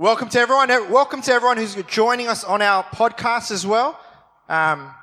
Welcome 0.00 0.28
to 0.28 0.38
everyone. 0.38 0.68
Welcome 0.92 1.22
to 1.22 1.32
everyone 1.32 1.56
who's 1.56 1.74
joining 1.88 2.28
us 2.28 2.44
on 2.44 2.62
our 2.62 2.84
podcast 2.84 3.50
as 3.50 3.66
well. 3.66 3.98
Um, 4.48 4.94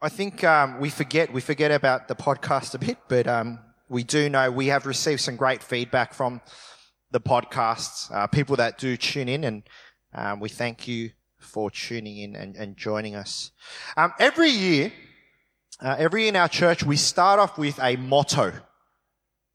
I 0.00 0.08
think 0.08 0.44
um, 0.44 0.78
we 0.78 0.88
forget 0.88 1.32
we 1.32 1.40
forget 1.40 1.72
about 1.72 2.06
the 2.06 2.14
podcast 2.14 2.76
a 2.76 2.78
bit, 2.78 2.98
but 3.08 3.26
um, 3.26 3.58
we 3.88 4.04
do 4.04 4.30
know 4.30 4.48
we 4.48 4.68
have 4.68 4.86
received 4.86 5.22
some 5.22 5.34
great 5.34 5.60
feedback 5.60 6.14
from 6.14 6.40
the 7.10 7.20
podcasts, 7.20 8.08
uh, 8.14 8.28
people 8.28 8.54
that 8.54 8.78
do 8.78 8.96
tune 8.96 9.28
in, 9.28 9.42
and 9.42 9.62
um, 10.14 10.38
we 10.38 10.48
thank 10.48 10.86
you 10.86 11.10
for 11.40 11.68
tuning 11.68 12.16
in 12.18 12.36
and, 12.36 12.54
and 12.54 12.76
joining 12.76 13.16
us. 13.16 13.50
Um, 13.96 14.12
every 14.20 14.50
year, 14.50 14.92
uh, 15.82 15.96
every 15.98 16.20
year 16.20 16.28
in 16.28 16.36
our 16.36 16.48
church, 16.48 16.84
we 16.84 16.96
start 16.96 17.40
off 17.40 17.58
with 17.58 17.76
a 17.82 17.96
motto. 17.96 18.52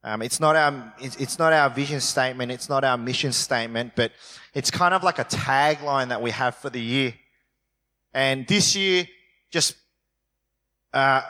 Um, 0.04 0.20
it's 0.20 0.40
not 0.40 0.56
our 0.56 0.92
it's, 1.00 1.38
not 1.38 1.52
our 1.52 1.70
vision 1.70 2.00
statement. 2.00 2.50
It's 2.50 2.68
not 2.68 2.82
our 2.82 2.98
mission 2.98 3.32
statement, 3.32 3.92
but 3.94 4.10
it's 4.52 4.70
kind 4.70 4.94
of 4.94 5.04
like 5.04 5.20
a 5.20 5.24
tagline 5.24 6.08
that 6.08 6.20
we 6.20 6.32
have 6.32 6.56
for 6.56 6.70
the 6.70 6.80
year. 6.80 7.14
And 8.12 8.46
this 8.48 8.74
year, 8.74 9.06
just 9.50 9.76
uh, 10.92 11.22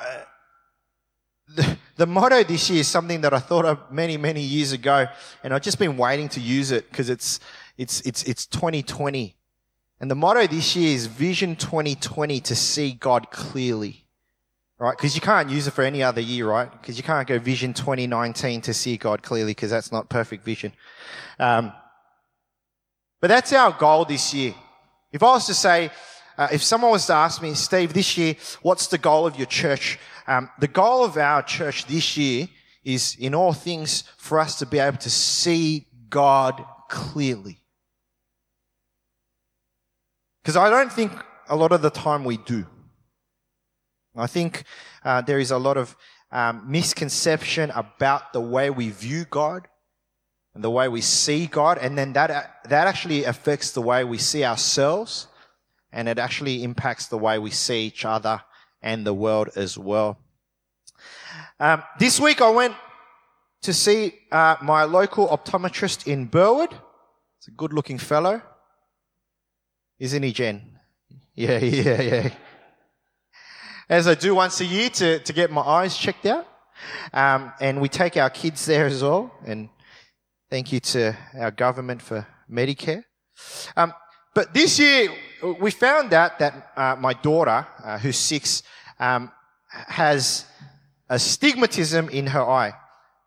the, 1.55 1.77
the 1.97 2.07
motto 2.07 2.43
this 2.45 2.71
year 2.71 2.81
is 2.81 2.89
something 2.89 3.21
that 3.21 3.35
I 3.35 3.41
thought 3.41 3.67
of 3.67 3.93
many 3.93 4.17
many 4.17 4.41
years 4.41 4.73
ago, 4.73 5.07
and 5.45 5.53
I've 5.53 5.63
just 5.63 5.79
been 5.79 5.99
waiting 5.99 6.31
to 6.31 6.41
use 6.41 6.71
it 6.71 6.91
because 6.91 7.11
it's 7.11 7.41
it's 7.77 8.01
it's 8.03 8.23
it's 8.23 8.47
2020, 8.47 9.37
and 10.01 10.11
the 10.11 10.15
motto 10.15 10.47
this 10.47 10.75
year 10.75 10.95
is 10.95 11.07
Vision 11.07 11.57
2020 11.57 12.41
to 12.41 12.57
see 12.57 12.93
God 12.93 13.31
clearly 13.31 14.02
right? 14.83 14.97
Because 14.97 15.15
you 15.15 15.21
can't 15.21 15.49
use 15.49 15.69
it 15.69 15.71
for 15.71 15.83
any 15.83 16.03
other 16.03 16.21
year, 16.21 16.49
right? 16.49 16.69
Because 16.69 16.97
you 16.97 17.05
can't 17.05 17.29
go 17.29 17.39
vision 17.39 17.73
2019 17.73 18.63
to 18.63 18.75
see 18.75 18.97
God 18.97 19.23
clearly 19.23 19.53
because 19.53 19.71
that's 19.71 19.93
not 19.93 20.09
perfect 20.09 20.45
vision. 20.45 20.73
Um, 21.39 21.73
but 23.21 23.29
that's 23.29 23.53
our 23.53 23.71
goal 23.71 24.05
this 24.05 24.35
year. 24.35 24.57
If 25.13 25.23
I 25.23 25.27
was 25.27 25.47
to 25.47 25.55
say, 25.55 25.93
uh, 26.37 26.49
if 26.51 26.65
someone 26.65 26.91
was 26.91 27.07
to 27.07 27.13
ask 27.13 27.41
me, 27.41 27.55
Steve, 27.55 27.93
this 27.93 28.19
year, 28.19 28.35
what's 28.63 28.89
the 28.89 28.99
goal 28.99 29.25
of 29.25 29.37
your 29.37 29.47
church? 29.47 30.01
Um, 30.27 30.51
the 30.59 30.67
goal 30.67 31.05
of 31.05 31.17
our 31.17 31.45
church 31.45 31.87
this 31.87 32.17
year 32.17 32.49
is, 32.83 33.15
in 33.21 33.37
all 33.37 33.53
things, 33.53 34.03
for 34.17 34.41
us 34.41 34.59
to 34.59 34.67
be 34.67 34.81
able 34.81 34.99
to 34.99 35.11
see 35.11 35.87
God 36.09 36.65
clearly. 36.89 37.61
Because 40.43 40.57
I 40.57 40.71
don't 40.71 40.93
think 40.93 41.13
a 41.49 41.55
lot 41.55 41.71
of 41.71 41.83
the 41.83 41.91
time 41.91 42.25
we 42.25 42.37
do. 42.39 42.67
I 44.17 44.27
think 44.27 44.65
uh, 45.05 45.23
there 45.23 45.39
is 45.39 45.51
a 45.51 45.59
lot 45.59 45.77
of 45.77 45.97
um, 46.31 46.71
misconception 46.71 47.71
about 47.71 48.33
the 48.33 48.41
way 48.41 48.71
we 48.71 48.91
view 48.91 49.25
God 49.25 49.69
and 50.55 50.63
the 50.63 50.71
way 50.71 50.89
we 50.89 51.01
see 51.01 51.47
God, 51.47 51.79
and 51.79 51.97
then 51.97 52.13
that 52.13 52.31
uh, 52.31 52.43
that 52.69 52.87
actually 52.87 53.25
affects 53.25 53.73
the 53.73 53.81
way 53.81 54.05
we 54.05 54.19
see 54.19 54.45
ourselves, 54.45 55.29
and 55.93 56.09
it 56.09 56.19
actually 56.19 56.63
impacts 56.63 57.07
the 57.07 57.17
way 57.17 57.39
we 57.39 57.51
see 57.51 57.87
each 57.87 58.05
other 58.05 58.43
and 58.83 59.07
the 59.07 59.15
world 59.15 59.49
as 59.57 59.79
well. 59.79 60.19
Um, 61.59 61.83
this 61.99 62.21
week 62.21 62.43
I 62.43 62.51
went 62.51 62.75
to 63.63 63.73
see 63.73 64.15
uh, 64.31 64.57
my 64.61 64.85
local 64.85 65.29
optometrist 65.29 66.07
in 66.07 66.27
Burwood. 66.27 66.75
It's 67.39 67.49
a 67.49 67.53
good-looking 67.53 67.99
fellow, 67.99 68.43
isn't 69.99 70.23
he, 70.23 70.33
Jen? 70.33 70.69
Yeah, 71.35 71.61
yeah, 71.61 72.03
yeah 72.03 72.31
as 73.93 74.09
I 74.09 74.15
do 74.15 74.35
once 74.35 74.59
a 74.63 74.65
year 74.65 74.89
to, 74.89 75.19
to 75.19 75.33
get 75.35 75.51
my 75.51 75.61
eyes 75.61 75.99
checked 75.99 76.25
out. 76.25 76.47
Um, 77.13 77.53
and 77.61 77.79
we 77.79 77.91
take 77.91 78.17
our 78.17 78.31
kids 78.31 78.65
there 78.65 78.87
as 78.87 79.03
well. 79.03 79.31
And 79.45 79.69
thank 80.49 80.73
you 80.73 80.81
to 80.81 81.15
our 81.39 81.51
government 81.51 82.01
for 82.01 82.27
Medicare. 82.51 83.05
Um, 83.77 83.93
but 84.35 84.55
this 84.55 84.79
year, 84.79 85.11
we 85.61 85.71
found 85.71 86.15
out 86.15 86.39
that 86.39 86.73
uh, 86.75 86.97
my 86.99 87.13
daughter, 87.13 87.67
uh, 87.85 87.99
who's 87.99 88.17
six, 88.17 88.63
um, 88.99 89.31
has 89.69 90.47
astigmatism 91.11 92.09
in 92.09 92.29
her 92.29 92.49
eye. 92.49 92.73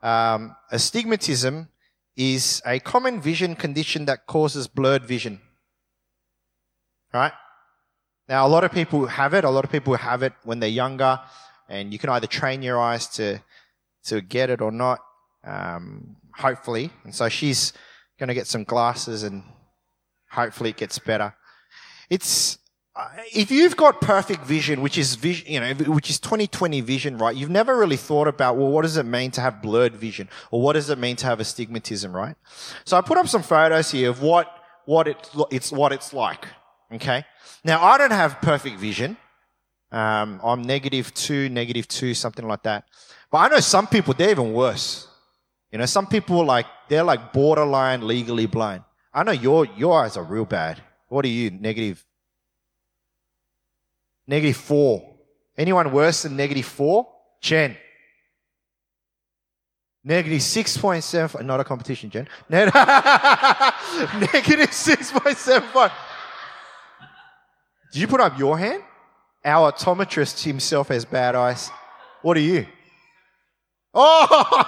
Um, 0.02 0.56
astigmatism 0.72 1.68
is 2.18 2.64
a 2.66 2.80
common 2.80 3.22
vision 3.22 3.56
condition 3.56 4.06
that 4.06 4.26
causes 4.26 4.68
blurred 4.68 5.06
vision. 5.06 5.42
Right? 7.14 7.34
Now, 8.28 8.48
a 8.48 8.50
lot 8.50 8.64
of 8.64 8.72
people 8.72 9.06
have 9.06 9.34
it. 9.34 9.44
A 9.44 9.50
lot 9.50 9.66
of 9.66 9.72
people 9.72 9.96
have 9.96 10.24
it 10.24 10.34
when 10.44 10.60
they're 10.60 10.70
younger, 10.70 11.20
and 11.70 11.94
you 11.94 12.00
can 12.00 12.10
either 12.10 12.28
train 12.28 12.62
your 12.62 12.80
eyes 12.80 13.08
to 13.10 13.42
to 14.06 14.22
get 14.22 14.50
it 14.50 14.62
or 14.62 14.72
not. 14.72 15.00
Um, 15.44 16.16
hopefully, 16.34 16.92
and 17.04 17.14
so 17.14 17.30
she's 17.30 17.74
going 18.20 18.30
to 18.30 18.34
get 18.34 18.48
some 18.48 18.64
glasses, 18.64 19.24
and 19.24 19.44
hopefully 20.32 20.72
it 20.72 20.78
gets 20.78 20.98
better. 20.98 21.36
It's 22.10 22.58
uh, 22.96 23.10
if 23.34 23.52
you've 23.52 23.76
got 23.76 24.02
perfect 24.02 24.44
vision, 24.44 24.82
which 24.82 24.98
is 24.98 25.16
vision, 25.16 25.52
you 25.52 25.60
know, 25.60 25.74
which 25.94 26.10
is 26.10 26.20
2020 26.20 26.82
vision, 26.82 27.18
right? 27.18 27.36
You've 27.36 27.50
never 27.50 27.78
really 27.78 27.98
thought 27.98 28.28
about, 28.28 28.56
well, 28.56 28.70
what 28.70 28.84
does 28.84 28.96
it 28.96 29.06
mean 29.06 29.32
to 29.32 29.42
have 29.42 29.62
blurred 29.62 29.96
vision, 29.96 30.30
or 30.50 30.62
what 30.62 30.74
does 30.74 30.90
it 30.90 30.98
mean 30.98 31.16
to 31.18 31.26
have 31.26 31.40
astigmatism, 31.40 32.16
right? 32.16 32.36
So 32.86 32.98
I 32.98 33.02
put 33.02 33.18
up 33.18 33.28
some 33.28 33.44
photos 33.44 33.92
here 33.92 34.10
of 34.10 34.22
what 34.22 34.52
what 34.86 35.08
it, 35.08 35.30
it's 35.52 35.72
what 35.72 35.92
it's 35.92 36.14
like. 36.14 36.48
Okay. 36.94 37.26
Now, 37.64 37.84
I 37.84 37.98
don't 37.98 38.12
have 38.12 38.42
perfect 38.42 38.78
vision. 38.78 39.18
Um, 39.92 40.40
I'm 40.44 40.62
negative 40.62 41.14
two, 41.14 41.50
negative 41.50 41.88
two, 41.88 42.14
something 42.14 42.48
like 42.48 42.64
that. 42.64 42.86
But 43.32 43.38
I 43.40 43.48
know 43.48 43.60
some 43.60 43.88
people, 43.88 44.14
they're 44.14 44.32
even 44.32 44.54
worse. 44.54 45.08
You 45.72 45.80
know, 45.80 45.86
some 45.86 46.08
people 46.08 46.44
like, 46.46 46.66
they're 46.90 47.04
like 47.04 47.34
borderline 47.34 48.06
legally 48.06 48.46
blind. 48.46 48.84
I 49.14 49.24
know 49.24 49.32
your, 49.32 49.66
your 49.78 50.04
eyes 50.04 50.18
are 50.18 50.24
real 50.24 50.46
bad. 50.46 50.82
What 51.08 51.26
are 51.26 51.30
you? 51.30 51.52
Negative, 51.52 52.04
negative 54.28 54.58
four. 54.58 55.16
Anyone 55.58 55.92
worse 55.92 56.24
than 56.24 56.36
negative 56.36 56.66
four? 56.66 57.08
Jen. 57.42 57.78
Negative 60.08 60.40
6.75, 60.40 61.44
not 61.44 61.60
a 61.60 61.64
competition, 61.64 62.12
Jen. 62.12 62.28
negative 62.50 62.70
6.75. 64.70 65.92
Did 67.96 68.02
you 68.02 68.08
put 68.10 68.20
up 68.20 68.38
your 68.38 68.60
hand? 68.60 68.84
Our 69.46 69.72
optometrist 69.72 70.44
himself 70.44 70.90
has 70.90 71.06
bad 71.06 71.34
eyes. 71.34 71.72
What 72.24 72.36
are 72.36 72.42
you? 72.42 72.68
Oh! 73.94 74.28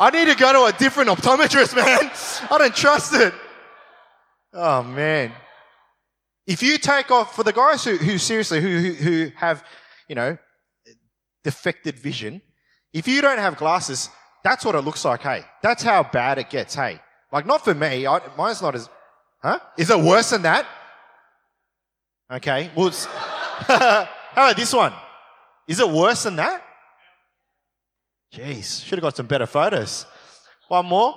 I 0.00 0.10
need 0.12 0.26
to 0.26 0.34
go 0.34 0.52
to 0.52 0.64
a 0.64 0.76
different 0.76 1.08
optometrist, 1.10 1.76
man. 1.76 2.10
I 2.50 2.58
don't 2.58 2.74
trust 2.74 3.14
it. 3.14 3.32
Oh, 4.52 4.82
man. 4.82 5.30
If 6.48 6.60
you 6.60 6.76
take 6.76 7.12
off, 7.12 7.36
for 7.36 7.44
the 7.44 7.52
guys 7.52 7.84
who, 7.84 7.96
who 7.96 8.18
seriously, 8.18 8.60
who, 8.60 8.78
who, 8.78 8.92
who 8.94 9.30
have, 9.36 9.62
you 10.08 10.16
know, 10.16 10.38
defected 11.44 12.00
vision, 12.00 12.42
if 12.92 13.06
you 13.06 13.22
don't 13.22 13.38
have 13.38 13.56
glasses, 13.56 14.08
that's 14.42 14.64
what 14.64 14.74
it 14.74 14.80
looks 14.80 15.04
like, 15.04 15.20
hey. 15.20 15.44
That's 15.62 15.84
how 15.84 16.02
bad 16.02 16.38
it 16.38 16.50
gets, 16.50 16.74
hey. 16.74 16.98
Like, 17.30 17.46
not 17.46 17.62
for 17.62 17.76
me. 17.76 18.08
I, 18.08 18.20
mine's 18.36 18.60
not 18.60 18.74
as, 18.74 18.88
huh? 19.40 19.60
Is 19.78 19.88
it 19.90 20.00
worse 20.00 20.30
than 20.30 20.42
that? 20.42 20.66
Okay. 22.30 22.70
Well, 22.76 22.90
how 22.90 24.08
about 24.32 24.56
this 24.56 24.72
one? 24.72 24.92
Is 25.66 25.80
it 25.80 25.88
worse 25.88 26.22
than 26.22 26.36
that? 26.36 26.64
Jeez, 28.32 28.84
should 28.84 28.98
have 28.98 29.02
got 29.02 29.16
some 29.16 29.26
better 29.26 29.46
photos. 29.46 30.06
One 30.68 30.86
more. 30.86 31.14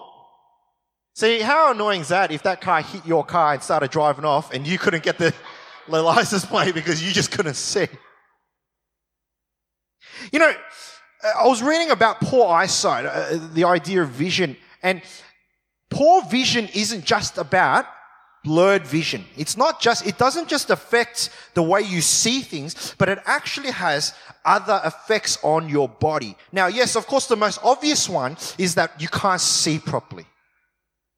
See, 1.16 1.42
how 1.42 1.72
annoying 1.72 2.02
is 2.02 2.08
that 2.08 2.32
if 2.32 2.42
that 2.44 2.60
car 2.60 2.82
hit 2.82 3.06
your 3.06 3.24
car 3.24 3.54
and 3.54 3.62
started 3.62 3.92
driving 3.92 4.26
off 4.26 4.52
and 4.52 4.66
you 4.66 4.80
couldn't 4.80 5.04
get 5.04 5.20
the, 5.20 5.34
license 5.88 6.46
plate 6.46 6.74
because 6.74 7.06
you 7.06 7.14
just 7.14 7.30
couldn't 7.30 7.54
see? 7.54 7.88
You 10.32 10.40
know, 10.40 10.52
I 11.24 11.46
was 11.46 11.62
reading 11.62 11.92
about 11.92 12.22
poor 12.22 12.52
eyesight, 12.52 13.06
uh, 13.06 13.38
the 13.54 13.66
idea 13.66 14.02
of 14.02 14.10
vision, 14.10 14.58
and 14.82 15.04
poor 15.92 16.24
vision 16.24 16.68
isn't 16.74 17.06
just 17.06 17.38
about 17.38 17.86
blurred 18.44 18.86
vision. 18.86 19.26
It's 19.38 19.56
not 19.58 19.82
just, 19.82 20.06
it 20.06 20.18
doesn't 20.18 20.50
just 20.50 20.70
affect 20.70 21.30
the 21.54 21.64
way 21.64 21.82
you 21.82 22.02
see 22.02 22.42
things, 22.42 22.94
but 22.98 23.10
it 23.10 23.20
actually 23.26 23.72
has 23.72 24.14
other 24.46 24.82
effects 24.84 25.38
on 25.44 25.70
your 25.70 25.88
body. 25.88 26.36
Now, 26.52 26.68
yes, 26.68 26.96
of 26.96 27.08
course, 27.08 27.28
the 27.28 27.38
most 27.38 27.60
obvious 27.64 28.10
one 28.10 28.38
is 28.58 28.76
that 28.76 29.02
you 29.02 29.08
can't 29.08 29.42
see 29.42 29.80
properly, 29.80 30.26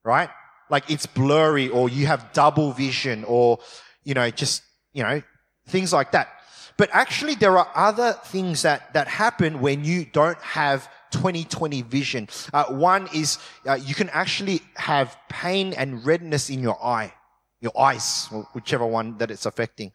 right? 0.03 0.29
Like 0.69 0.89
it's 0.89 1.05
blurry 1.05 1.69
or 1.69 1.89
you 1.89 2.05
have 2.07 2.31
double 2.33 2.71
vision 2.71 3.23
or, 3.27 3.59
you 4.03 4.13
know, 4.13 4.29
just, 4.29 4.63
you 4.93 5.03
know, 5.03 5.21
things 5.67 5.91
like 5.91 6.11
that. 6.11 6.29
But 6.77 6.89
actually, 6.91 7.35
there 7.35 7.57
are 7.57 7.69
other 7.73 8.13
things 8.25 8.63
that, 8.63 8.93
that 8.93 9.07
happen 9.07 9.61
when 9.61 9.83
you 9.85 10.05
don't 10.05 10.37
have 10.39 10.89
2020 11.11 11.81
vision. 11.83 12.27
Uh, 12.53 12.65
one 12.65 13.07
is 13.13 13.37
uh, 13.67 13.73
you 13.75 13.95
can 13.95 14.09
actually 14.09 14.61
have 14.75 15.17
pain 15.29 15.73
and 15.73 16.05
redness 16.05 16.49
in 16.49 16.61
your 16.61 16.83
eye, 16.83 17.13
your 17.61 17.77
eyes, 17.79 18.27
whichever 18.53 18.85
one 18.85 19.17
that 19.17 19.31
it's 19.31 19.45
affecting. 19.45 19.91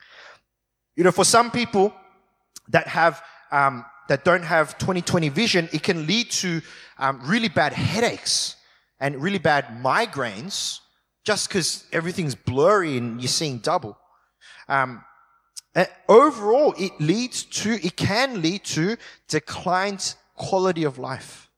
You 0.97 1.05
know, 1.05 1.13
for 1.13 1.25
some 1.25 1.51
people 1.51 1.95
that 2.69 2.87
have 2.89 3.23
um, 3.51 3.85
that 4.09 4.25
don't 4.25 4.45
have 4.45 4.79
20/20 4.79 5.31
vision, 5.31 5.69
it 5.73 5.83
can 5.83 6.07
lead 6.07 6.31
to 6.31 6.61
um, 6.99 7.21
really 7.25 7.49
bad 7.49 7.73
headaches 7.73 8.57
and 8.99 9.23
really 9.23 9.39
bad 9.39 9.67
migraines 9.83 10.81
just 11.25 11.49
because 11.49 11.85
everything's 11.93 12.35
blurry 12.35 12.97
and 12.97 13.21
you're 13.21 13.29
seeing 13.29 13.59
double. 13.59 13.99
Um, 14.69 15.05
overall, 16.09 16.75
it 16.79 16.93
leads 17.01 17.45
to, 17.45 17.73
it 17.73 17.97
can 17.97 18.43
lead 18.43 18.65
to 18.65 18.97
declined 19.29 20.15
quality 20.41 20.85
of 20.85 20.99
life, 20.99 21.51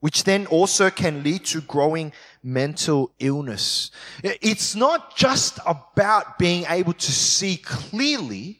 which 0.00 0.24
then 0.24 0.44
also 0.46 0.90
can 0.90 1.22
lead 1.22 1.44
to 1.44 1.60
growing 1.60 2.12
mental 2.42 3.12
illness. 3.20 3.92
It's 4.24 4.74
not 4.74 5.16
just 5.16 5.60
about 5.64 6.36
being 6.36 6.64
able 6.68 6.94
to 6.94 7.12
see 7.12 7.58
clearly. 7.58 8.58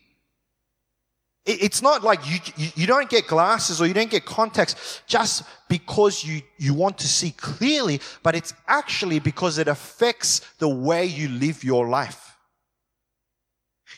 It's 1.45 1.83
not 1.83 2.05
like 2.05 2.21
you, 2.31 2.39
you 2.77 2.87
don't 2.87 3.11
get 3.11 3.27
glasses 3.27 3.81
or 3.81 3.87
you 3.87 3.95
don't 3.95 4.11
get 4.11 4.25
contacts 4.25 5.03
just 5.09 5.43
because 5.69 6.23
you, 6.23 6.43
you 6.57 6.73
want 6.73 6.99
to 6.99 7.09
see 7.09 7.33
clearly, 7.33 8.01
but 8.23 8.37
it's 8.37 8.55
actually 8.69 9.19
because 9.19 9.59
it 9.59 9.67
affects 9.67 10.41
the 10.59 10.69
way 10.69 11.05
you 11.05 11.29
live 11.29 11.65
your 11.65 11.89
life. 11.89 12.39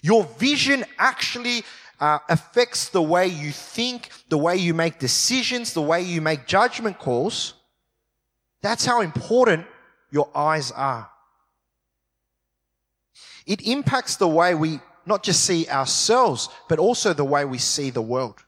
Your 0.00 0.24
vision 0.24 0.86
actually 0.98 1.64
uh, 2.04 2.18
affects 2.28 2.90
the 2.90 3.00
way 3.00 3.26
you 3.26 3.50
think, 3.50 4.10
the 4.28 4.36
way 4.36 4.54
you 4.54 4.74
make 4.74 4.98
decisions, 4.98 5.72
the 5.72 5.80
way 5.80 6.02
you 6.02 6.20
make 6.20 6.46
judgment 6.46 6.98
calls. 6.98 7.54
That's 8.60 8.84
how 8.84 9.00
important 9.00 9.66
your 10.10 10.28
eyes 10.34 10.70
are. 10.70 11.08
It 13.46 13.66
impacts 13.66 14.16
the 14.16 14.28
way 14.28 14.54
we 14.54 14.80
not 15.06 15.22
just 15.22 15.44
see 15.44 15.66
ourselves, 15.68 16.50
but 16.68 16.78
also 16.78 17.14
the 17.14 17.24
way 17.24 17.46
we 17.46 17.56
see 17.56 17.88
the 17.88 18.02
world. 18.02 18.44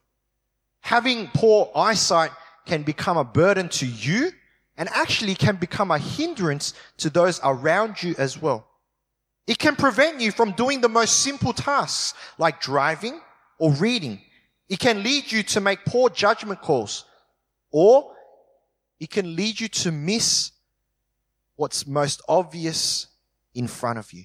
Having 0.81 1.29
poor 1.29 1.71
eyesight 1.75 2.33
can 2.67 2.83
become 2.83 3.17
a 3.17 3.25
burden 3.25 3.71
to 3.71 3.87
you 3.87 4.33
and 4.77 4.87
actually 4.91 5.35
can 5.35 5.57
become 5.57 5.91
a 5.91 5.99
hindrance 5.99 6.75
to 6.99 7.09
those 7.09 7.41
around 7.43 8.03
you 8.03 8.15
as 8.19 8.37
well. 8.37 8.67
It 9.47 9.59
can 9.59 9.77
prevent 9.77 10.21
you 10.21 10.31
from 10.31 10.53
doing 10.53 10.83
the 10.83 10.91
most 10.91 11.21
simple 11.21 11.55
tasks 11.55 12.13
like 12.37 12.61
driving 12.61 13.19
or 13.59 13.73
reading. 13.73 14.21
It 14.69 14.79
can 14.79 15.03
lead 15.03 15.31
you 15.31 15.43
to 15.45 15.61
make 15.61 15.85
poor 15.85 16.11
judgment 16.11 16.61
calls 16.61 17.05
or 17.71 18.13
it 18.99 19.11
can 19.11 19.37
lead 19.37 19.61
you 19.61 19.69
to 19.69 19.93
miss 19.93 20.53
what's 21.57 21.87
most 21.87 22.23
obvious 22.29 23.07
in 23.55 23.67
front 23.69 23.99
of 23.99 24.13
you. 24.13 24.25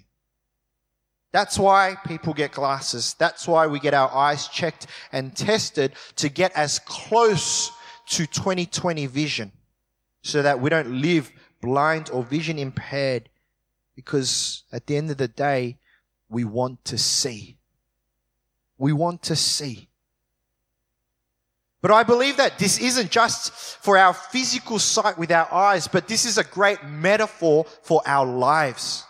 That's 1.32 1.58
why 1.58 1.96
people 2.06 2.34
get 2.34 2.52
glasses. 2.52 3.16
That's 3.18 3.48
why 3.48 3.68
we 3.68 3.80
get 3.80 3.94
our 3.94 4.14
eyes 4.14 4.48
checked 4.48 4.88
and 5.12 5.36
tested 5.36 5.94
to 6.18 6.30
get 6.30 6.52
as 6.54 6.80
close 6.80 7.72
to 8.10 8.26
2020 8.26 9.06
vision 9.06 9.52
so 10.24 10.42
that 10.42 10.60
we 10.60 10.70
don't 10.70 11.02
live 11.02 11.32
blind 11.62 12.10
or 12.12 12.24
vision 12.24 12.60
impaired 12.60 13.30
because 13.96 14.64
at 14.72 14.88
the 14.88 14.98
end 14.98 15.10
of 15.12 15.18
the 15.18 15.28
day, 15.28 15.78
we 16.30 16.44
want 16.44 16.84
to 16.86 16.98
see. 16.98 17.58
We 18.82 18.94
want 18.94 19.22
to 19.24 19.36
see. 19.36 19.88
But 21.84 21.92
I 21.92 22.02
believe 22.02 22.38
that 22.38 22.58
this 22.58 22.80
isn't 22.80 23.12
just 23.12 23.54
for 23.54 23.96
our 23.96 24.12
physical 24.12 24.80
sight 24.80 25.20
with 25.20 25.32
our 25.32 25.48
eyes, 25.54 25.88
but 25.88 26.08
this 26.08 26.26
is 26.26 26.40
a 26.40 26.44
great 26.44 26.84
metaphor 26.84 27.66
for 27.84 28.02
our 28.08 28.26
lives. 28.26 29.06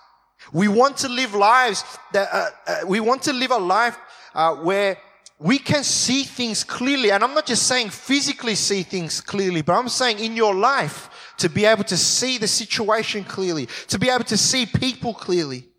We 0.51 0.68
want 0.68 0.97
to 0.97 1.07
live 1.07 1.33
lives 1.33 1.85
that, 2.12 2.27
uh, 2.33 2.50
uh, 2.68 2.79
we 2.85 3.00
want 3.00 3.21
to 3.23 3.33
live 3.33 3.51
a 3.51 3.57
life 3.57 3.97
uh, 4.35 4.56
where 4.56 4.97
we 5.39 5.57
can 5.57 5.85
see 5.85 6.23
things 6.23 6.65
clearly. 6.65 7.13
And 7.13 7.23
I'm 7.23 7.33
not 7.33 7.45
just 7.45 7.65
saying 7.65 7.91
physically 7.91 8.56
see 8.56 8.83
things 8.83 9.21
clearly, 9.21 9.62
but 9.62 9.79
I'm 9.79 9.88
saying 9.88 10.19
in 10.19 10.35
your 10.35 10.53
life 10.53 11.33
to 11.38 11.47
be 11.47 11.63
able 11.63 11.85
to 11.85 11.95
see 11.95 12.38
the 12.38 12.47
situation 12.47 13.23
clearly, 13.23 13.69
to 13.88 13.97
be 13.97 14.09
able 14.09 14.25
to 14.25 14.38
see 14.38 14.65
people 14.65 15.13
clearly. 15.13 15.70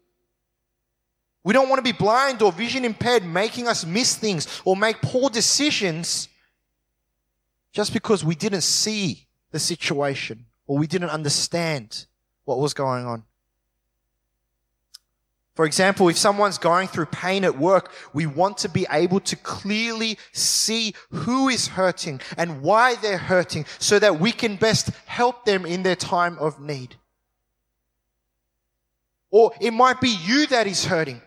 We 1.45 1.53
don't 1.53 1.69
want 1.69 1.79
to 1.79 1.93
be 1.93 1.97
blind 1.97 2.41
or 2.41 2.53
vision 2.53 2.85
impaired, 2.85 3.25
making 3.25 3.67
us 3.67 3.85
miss 3.85 4.15
things 4.17 4.63
or 4.65 4.77
make 4.77 5.03
poor 5.03 5.29
decisions 5.29 6.29
just 7.73 7.93
because 7.93 8.25
we 8.25 8.35
didn't 8.35 8.61
see 8.63 9.27
the 9.51 9.59
situation 9.59 10.47
or 10.67 10.79
we 10.79 10.87
didn't 10.87 11.11
understand 11.11 12.07
what 12.45 12.59
was 12.59 12.75
going 12.75 13.07
on. 13.07 13.25
For 15.55 15.67
example, 15.67 16.09
if 16.09 16.17
someone's 16.17 16.57
going 16.57 16.89
through 16.89 17.07
pain 17.07 17.45
at 17.45 17.59
work, 17.59 17.93
we 18.15 18.25
want 18.25 18.57
to 18.59 18.71
be 18.71 18.87
able 18.91 19.21
to 19.21 19.37
clearly 19.37 20.19
see 20.33 20.95
who 21.11 21.51
is 21.51 21.69
hurting 21.69 22.21
and 22.39 22.63
why 22.63 22.95
they're 22.97 23.19
hurting 23.19 23.67
so 23.79 23.99
that 23.99 24.19
we 24.19 24.33
can 24.33 24.57
best 24.57 24.91
help 25.05 25.45
them 25.45 25.67
in 25.67 25.83
their 25.83 25.97
time 25.97 26.39
of 26.39 26.59
need. 26.59 26.97
Or 29.31 29.53
it 29.61 29.73
might 29.73 30.01
be 30.01 30.17
you 30.25 30.47
that 30.47 30.67
is 30.67 30.87
hurting. 30.87 31.21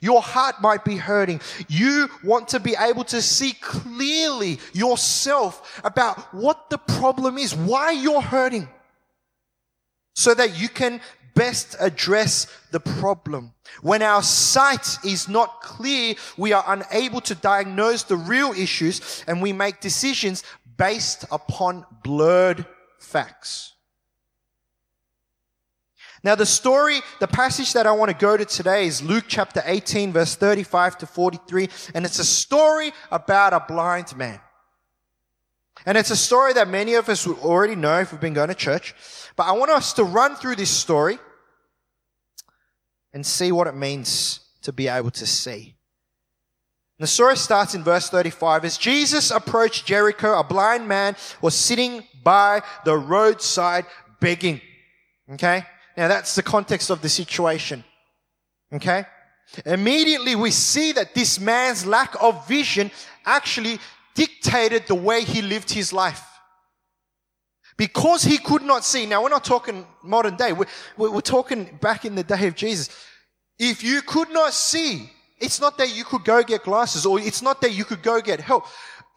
Your 0.00 0.22
heart 0.22 0.60
might 0.60 0.84
be 0.84 0.96
hurting. 0.96 1.40
You 1.68 2.08
want 2.24 2.48
to 2.48 2.60
be 2.60 2.74
able 2.78 3.04
to 3.04 3.20
see 3.20 3.52
clearly 3.52 4.58
yourself 4.72 5.80
about 5.84 6.32
what 6.34 6.70
the 6.70 6.78
problem 6.78 7.38
is, 7.38 7.54
why 7.54 7.92
you're 7.92 8.22
hurting, 8.22 8.68
so 10.14 10.34
that 10.34 10.58
you 10.58 10.68
can 10.68 11.00
best 11.34 11.76
address 11.80 12.46
the 12.70 12.80
problem. 12.80 13.52
When 13.82 14.02
our 14.02 14.22
sight 14.22 14.98
is 15.04 15.28
not 15.28 15.60
clear, 15.62 16.14
we 16.36 16.52
are 16.52 16.64
unable 16.66 17.20
to 17.22 17.34
diagnose 17.34 18.02
the 18.02 18.16
real 18.16 18.52
issues 18.52 19.24
and 19.26 19.40
we 19.40 19.52
make 19.52 19.80
decisions 19.80 20.42
based 20.76 21.24
upon 21.30 21.86
blurred 22.02 22.66
facts. 22.98 23.74
Now, 26.22 26.34
the 26.34 26.46
story, 26.46 27.00
the 27.18 27.26
passage 27.26 27.72
that 27.72 27.86
I 27.86 27.92
want 27.92 28.10
to 28.10 28.16
go 28.16 28.36
to 28.36 28.44
today 28.44 28.86
is 28.86 29.02
Luke 29.02 29.24
chapter 29.26 29.62
18, 29.64 30.12
verse 30.12 30.34
35 30.34 30.98
to 30.98 31.06
43, 31.06 31.68
and 31.94 32.04
it's 32.04 32.18
a 32.18 32.24
story 32.24 32.92
about 33.10 33.54
a 33.54 33.64
blind 33.66 34.14
man. 34.16 34.38
And 35.86 35.96
it's 35.96 36.10
a 36.10 36.16
story 36.16 36.52
that 36.52 36.68
many 36.68 36.94
of 36.94 37.08
us 37.08 37.26
would 37.26 37.38
already 37.38 37.74
know 37.74 38.00
if 38.00 38.12
we've 38.12 38.20
been 38.20 38.34
going 38.34 38.48
to 38.48 38.54
church. 38.54 38.94
But 39.34 39.44
I 39.44 39.52
want 39.52 39.70
us 39.70 39.94
to 39.94 40.04
run 40.04 40.36
through 40.36 40.56
this 40.56 40.70
story 40.70 41.18
and 43.14 43.24
see 43.24 43.50
what 43.50 43.66
it 43.66 43.74
means 43.74 44.40
to 44.62 44.72
be 44.72 44.88
able 44.88 45.10
to 45.12 45.26
see. 45.26 45.74
the 46.98 47.06
story 47.06 47.34
starts 47.34 47.74
in 47.74 47.82
verse 47.82 48.10
35. 48.10 48.66
As 48.66 48.76
Jesus 48.76 49.30
approached 49.30 49.86
Jericho, 49.86 50.38
a 50.38 50.44
blind 50.44 50.86
man 50.86 51.16
was 51.40 51.54
sitting 51.54 52.04
by 52.22 52.60
the 52.84 52.94
roadside 52.94 53.86
begging. 54.20 54.60
Okay? 55.32 55.64
Now 56.00 56.08
that's 56.08 56.34
the 56.34 56.42
context 56.42 56.88
of 56.88 57.02
the 57.02 57.10
situation. 57.10 57.84
Okay? 58.72 59.04
Immediately 59.66 60.34
we 60.34 60.50
see 60.50 60.92
that 60.92 61.14
this 61.14 61.38
man's 61.38 61.84
lack 61.84 62.16
of 62.22 62.48
vision 62.48 62.90
actually 63.26 63.78
dictated 64.14 64.86
the 64.86 64.94
way 64.94 65.24
he 65.24 65.42
lived 65.42 65.70
his 65.70 65.92
life. 65.92 66.24
Because 67.76 68.22
he 68.22 68.38
could 68.38 68.62
not 68.62 68.82
see. 68.82 69.04
Now, 69.04 69.22
we're 69.22 69.28
not 69.28 69.44
talking 69.44 69.86
modern 70.02 70.36
day. 70.36 70.54
We're, 70.54 70.68
we're, 70.96 71.20
talking 71.20 71.76
back 71.82 72.06
in 72.06 72.14
the 72.14 72.24
day 72.24 72.46
of 72.46 72.54
Jesus. 72.54 72.88
If 73.58 73.84
you 73.84 74.00
could 74.00 74.30
not 74.30 74.54
see, 74.54 75.10
it's 75.36 75.60
not 75.60 75.76
that 75.76 75.94
you 75.94 76.04
could 76.04 76.24
go 76.24 76.42
get 76.42 76.64
glasses 76.64 77.04
or 77.04 77.20
it's 77.20 77.42
not 77.42 77.60
that 77.60 77.74
you 77.74 77.84
could 77.84 78.02
go 78.02 78.22
get 78.22 78.40
help. 78.40 78.64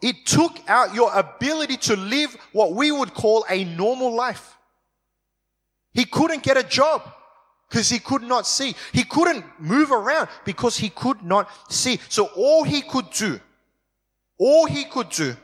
It 0.02 0.26
took 0.26 0.60
out 0.68 0.94
your 0.94 1.10
ability 1.14 1.78
to 1.88 1.96
live 1.96 2.36
what 2.52 2.72
we 2.72 2.92
would 2.92 3.14
call 3.14 3.46
a 3.48 3.64
normal 3.64 4.14
life. 4.14 4.54
He 5.94 6.04
couldn't 6.04 6.42
get 6.42 6.56
a 6.56 6.62
job 6.64 7.02
because 7.70 7.88
he 7.88 7.98
could 7.98 8.22
not 8.22 8.46
see. 8.46 8.74
He 8.92 9.04
couldn't 9.04 9.44
move 9.58 9.92
around 9.92 10.28
because 10.44 10.76
he 10.76 10.90
could 10.90 11.22
not 11.22 11.48
see. 11.72 11.98
So 12.08 12.26
all 12.36 12.64
he 12.64 12.82
could 12.82 13.10
do, 13.10 13.40
all 14.38 14.66
he 14.66 14.84
could 14.84 15.08
do 15.10 15.36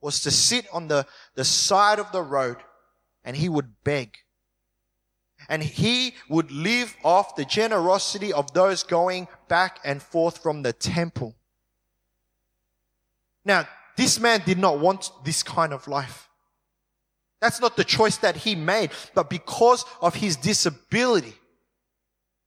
was 0.00 0.20
to 0.22 0.30
sit 0.30 0.66
on 0.72 0.88
the, 0.88 1.06
the 1.34 1.44
side 1.44 1.98
of 1.98 2.12
the 2.12 2.22
road 2.22 2.58
and 3.24 3.36
he 3.36 3.48
would 3.48 3.82
beg. 3.84 4.16
And 5.48 5.62
he 5.62 6.14
would 6.28 6.50
live 6.50 6.96
off 7.04 7.36
the 7.36 7.44
generosity 7.44 8.32
of 8.32 8.52
those 8.52 8.82
going 8.82 9.28
back 9.48 9.80
and 9.84 10.02
forth 10.02 10.42
from 10.42 10.62
the 10.62 10.72
temple. 10.72 11.36
Now, 13.44 13.66
this 13.96 14.20
man 14.20 14.42
did 14.44 14.58
not 14.58 14.78
want 14.78 15.10
this 15.24 15.42
kind 15.42 15.72
of 15.72 15.88
life. 15.88 16.27
That's 17.40 17.60
not 17.60 17.76
the 17.76 17.84
choice 17.84 18.16
that 18.18 18.36
he 18.36 18.54
made, 18.54 18.90
but 19.14 19.30
because 19.30 19.84
of 20.00 20.16
his 20.16 20.36
disability, 20.36 21.34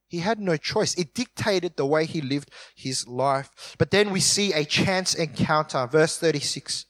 he 0.08 0.18
had 0.18 0.38
no 0.38 0.58
choice. 0.58 0.94
It 0.96 1.14
dictated 1.14 1.76
the 1.76 1.86
way 1.86 2.04
he 2.04 2.20
lived 2.20 2.50
his 2.74 3.08
life. 3.08 3.74
But 3.78 3.90
then 3.90 4.10
we 4.10 4.20
see 4.20 4.52
a 4.52 4.64
chance 4.64 5.14
encounter, 5.14 5.86
verse 5.86 6.18
36. 6.18 6.84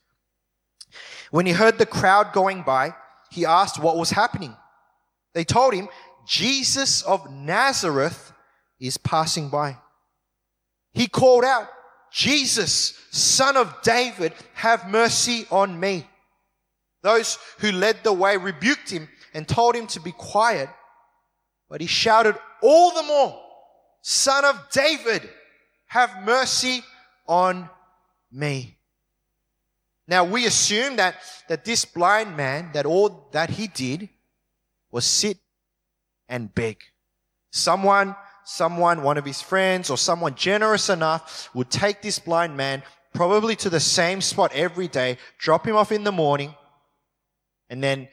When 1.30 1.46
he 1.46 1.52
heard 1.52 1.78
the 1.78 1.86
crowd 1.86 2.32
going 2.32 2.62
by, 2.62 2.94
he 3.30 3.46
asked 3.46 3.80
what 3.80 3.96
was 3.96 4.10
happening. 4.10 4.56
They 5.34 5.44
told 5.44 5.72
him, 5.72 5.88
Jesus 6.26 7.02
of 7.02 7.30
Nazareth 7.30 8.32
is 8.80 8.98
passing 8.98 9.48
by. 9.48 9.78
He 10.92 11.06
called 11.06 11.44
out, 11.44 11.68
Jesus, 12.12 12.98
son 13.10 13.56
of 13.56 13.74
David, 13.82 14.32
have 14.54 14.90
mercy 14.90 15.46
on 15.50 15.78
me. 15.78 16.06
Those 17.02 17.38
who 17.58 17.72
led 17.72 18.02
the 18.02 18.12
way 18.12 18.36
rebuked 18.36 18.90
him 18.90 19.08
and 19.34 19.46
told 19.46 19.74
him 19.74 19.86
to 19.88 20.00
be 20.00 20.12
quiet, 20.12 20.68
but 21.68 21.80
he 21.80 21.86
shouted 21.86 22.36
all 22.62 22.94
the 22.94 23.02
more, 23.02 23.40
son 24.02 24.44
of 24.44 24.70
David, 24.70 25.28
have 25.86 26.24
mercy 26.24 26.82
on 27.26 27.68
me. 28.30 28.78
Now 30.06 30.24
we 30.24 30.46
assume 30.46 30.96
that, 30.96 31.16
that 31.48 31.64
this 31.64 31.84
blind 31.84 32.36
man, 32.36 32.70
that 32.74 32.86
all 32.86 33.28
that 33.32 33.50
he 33.50 33.66
did 33.66 34.08
was 34.90 35.04
sit 35.04 35.38
and 36.28 36.54
beg. 36.54 36.78
Someone, 37.50 38.14
someone, 38.44 39.02
one 39.02 39.18
of 39.18 39.24
his 39.24 39.42
friends 39.42 39.90
or 39.90 39.96
someone 39.96 40.34
generous 40.34 40.88
enough 40.88 41.48
would 41.54 41.70
take 41.70 42.02
this 42.02 42.18
blind 42.18 42.56
man 42.56 42.82
probably 43.12 43.56
to 43.56 43.70
the 43.70 43.80
same 43.80 44.20
spot 44.20 44.52
every 44.54 44.88
day, 44.88 45.18
drop 45.38 45.66
him 45.66 45.76
off 45.76 45.92
in 45.92 46.04
the 46.04 46.12
morning, 46.12 46.54
and 47.72 47.82
then 47.82 48.06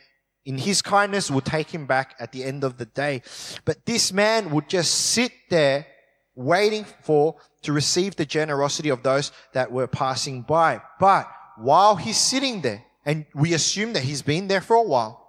in 0.46 0.58
his 0.58 0.82
kindness 0.82 1.30
would 1.30 1.44
take 1.44 1.70
him 1.70 1.86
back 1.86 2.16
at 2.18 2.32
the 2.32 2.44
end 2.46 2.63
of 2.63 2.78
the 2.78 2.86
day. 2.86 3.22
But 3.66 3.86
this 3.86 4.13
man 4.13 4.51
would 4.51 4.70
just 4.70 4.92
sit 4.96 5.34
there 5.50 5.86
waiting 6.34 6.86
for 7.04 7.36
to 7.63 7.74
receive 7.74 8.16
the 8.16 8.25
generosity 8.25 8.88
of 8.88 9.04
those 9.04 9.34
that 9.51 9.70
were 9.70 9.86
passing 9.86 10.44
by. 10.44 10.82
But 10.98 11.30
while 11.58 11.98
he's 11.98 12.18
sitting 12.18 12.62
there, 12.62 12.86
and 13.06 13.25
we 13.36 13.54
assume 13.54 13.92
that 13.94 14.04
he's 14.04 14.22
been 14.22 14.48
there 14.48 14.62
for 14.62 14.78
a 14.78 14.82
while, 14.84 15.28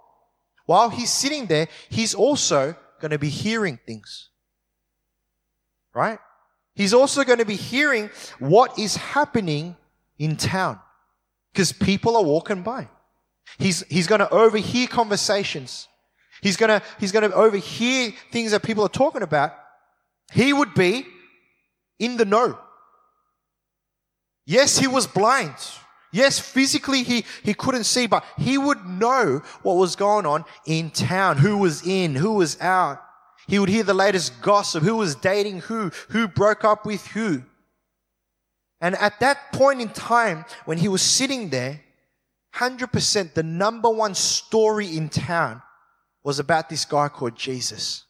while 0.65 0.89
he's 0.89 1.11
sitting 1.11 1.47
there, 1.47 1.67
he's 1.89 2.15
also 2.15 2.73
going 3.01 3.11
to 3.11 3.19
be 3.19 3.29
hearing 3.29 3.79
things. 3.85 4.29
Right? 5.93 6.19
He's 6.73 6.93
also 6.93 7.25
going 7.25 7.39
to 7.39 7.45
be 7.45 7.57
hearing 7.57 8.09
what 8.39 8.79
is 8.79 8.95
happening 8.95 9.75
in 10.17 10.37
town 10.37 10.79
because 11.51 11.73
people 11.73 12.15
are 12.15 12.23
walking 12.23 12.61
by. 12.61 12.87
He's, 13.57 13.83
he's 13.89 14.07
going 14.07 14.19
to 14.19 14.29
overhear 14.29 14.87
conversations. 14.87 15.87
He's 16.41 16.57
going 16.57 16.69
to, 16.69 16.85
he's 16.99 17.11
going 17.11 17.29
to 17.29 17.35
overhear 17.35 18.13
things 18.31 18.51
that 18.51 18.63
people 18.63 18.83
are 18.83 18.89
talking 18.89 19.21
about. 19.21 19.53
He 20.31 20.53
would 20.53 20.73
be 20.73 21.05
in 21.99 22.17
the 22.17 22.25
know. 22.25 22.57
Yes, 24.45 24.77
he 24.77 24.87
was 24.87 25.05
blind. 25.05 25.55
Yes, 26.11 26.39
physically 26.39 27.03
he, 27.03 27.25
he 27.43 27.53
couldn't 27.53 27.85
see, 27.85 28.07
but 28.07 28.25
he 28.37 28.57
would 28.57 28.85
know 28.85 29.41
what 29.61 29.75
was 29.75 29.95
going 29.95 30.25
on 30.25 30.43
in 30.65 30.89
town, 30.89 31.37
who 31.37 31.57
was 31.57 31.85
in, 31.85 32.15
who 32.15 32.33
was 32.33 32.59
out. 32.59 33.01
He 33.47 33.59
would 33.59 33.69
hear 33.69 33.83
the 33.83 33.93
latest 33.93 34.41
gossip, 34.41 34.83
who 34.83 34.95
was 34.95 35.15
dating 35.15 35.61
who, 35.61 35.91
who 36.09 36.27
broke 36.27 36.63
up 36.63 36.85
with 36.85 37.05
who. 37.07 37.43
And 38.81 38.95
at 38.95 39.19
that 39.19 39.51
point 39.53 39.79
in 39.79 39.89
time, 39.89 40.45
when 40.65 40.79
he 40.79 40.87
was 40.87 41.01
sitting 41.01 41.49
there, 41.49 41.81
100% 42.55 43.33
the 43.33 43.43
number 43.43 43.89
one 43.89 44.15
story 44.15 44.97
in 44.97 45.09
town 45.09 45.61
was 46.23 46.39
about 46.39 46.69
this 46.69 46.85
guy 46.85 47.07
called 47.07 47.35
Jesus. 47.35 48.05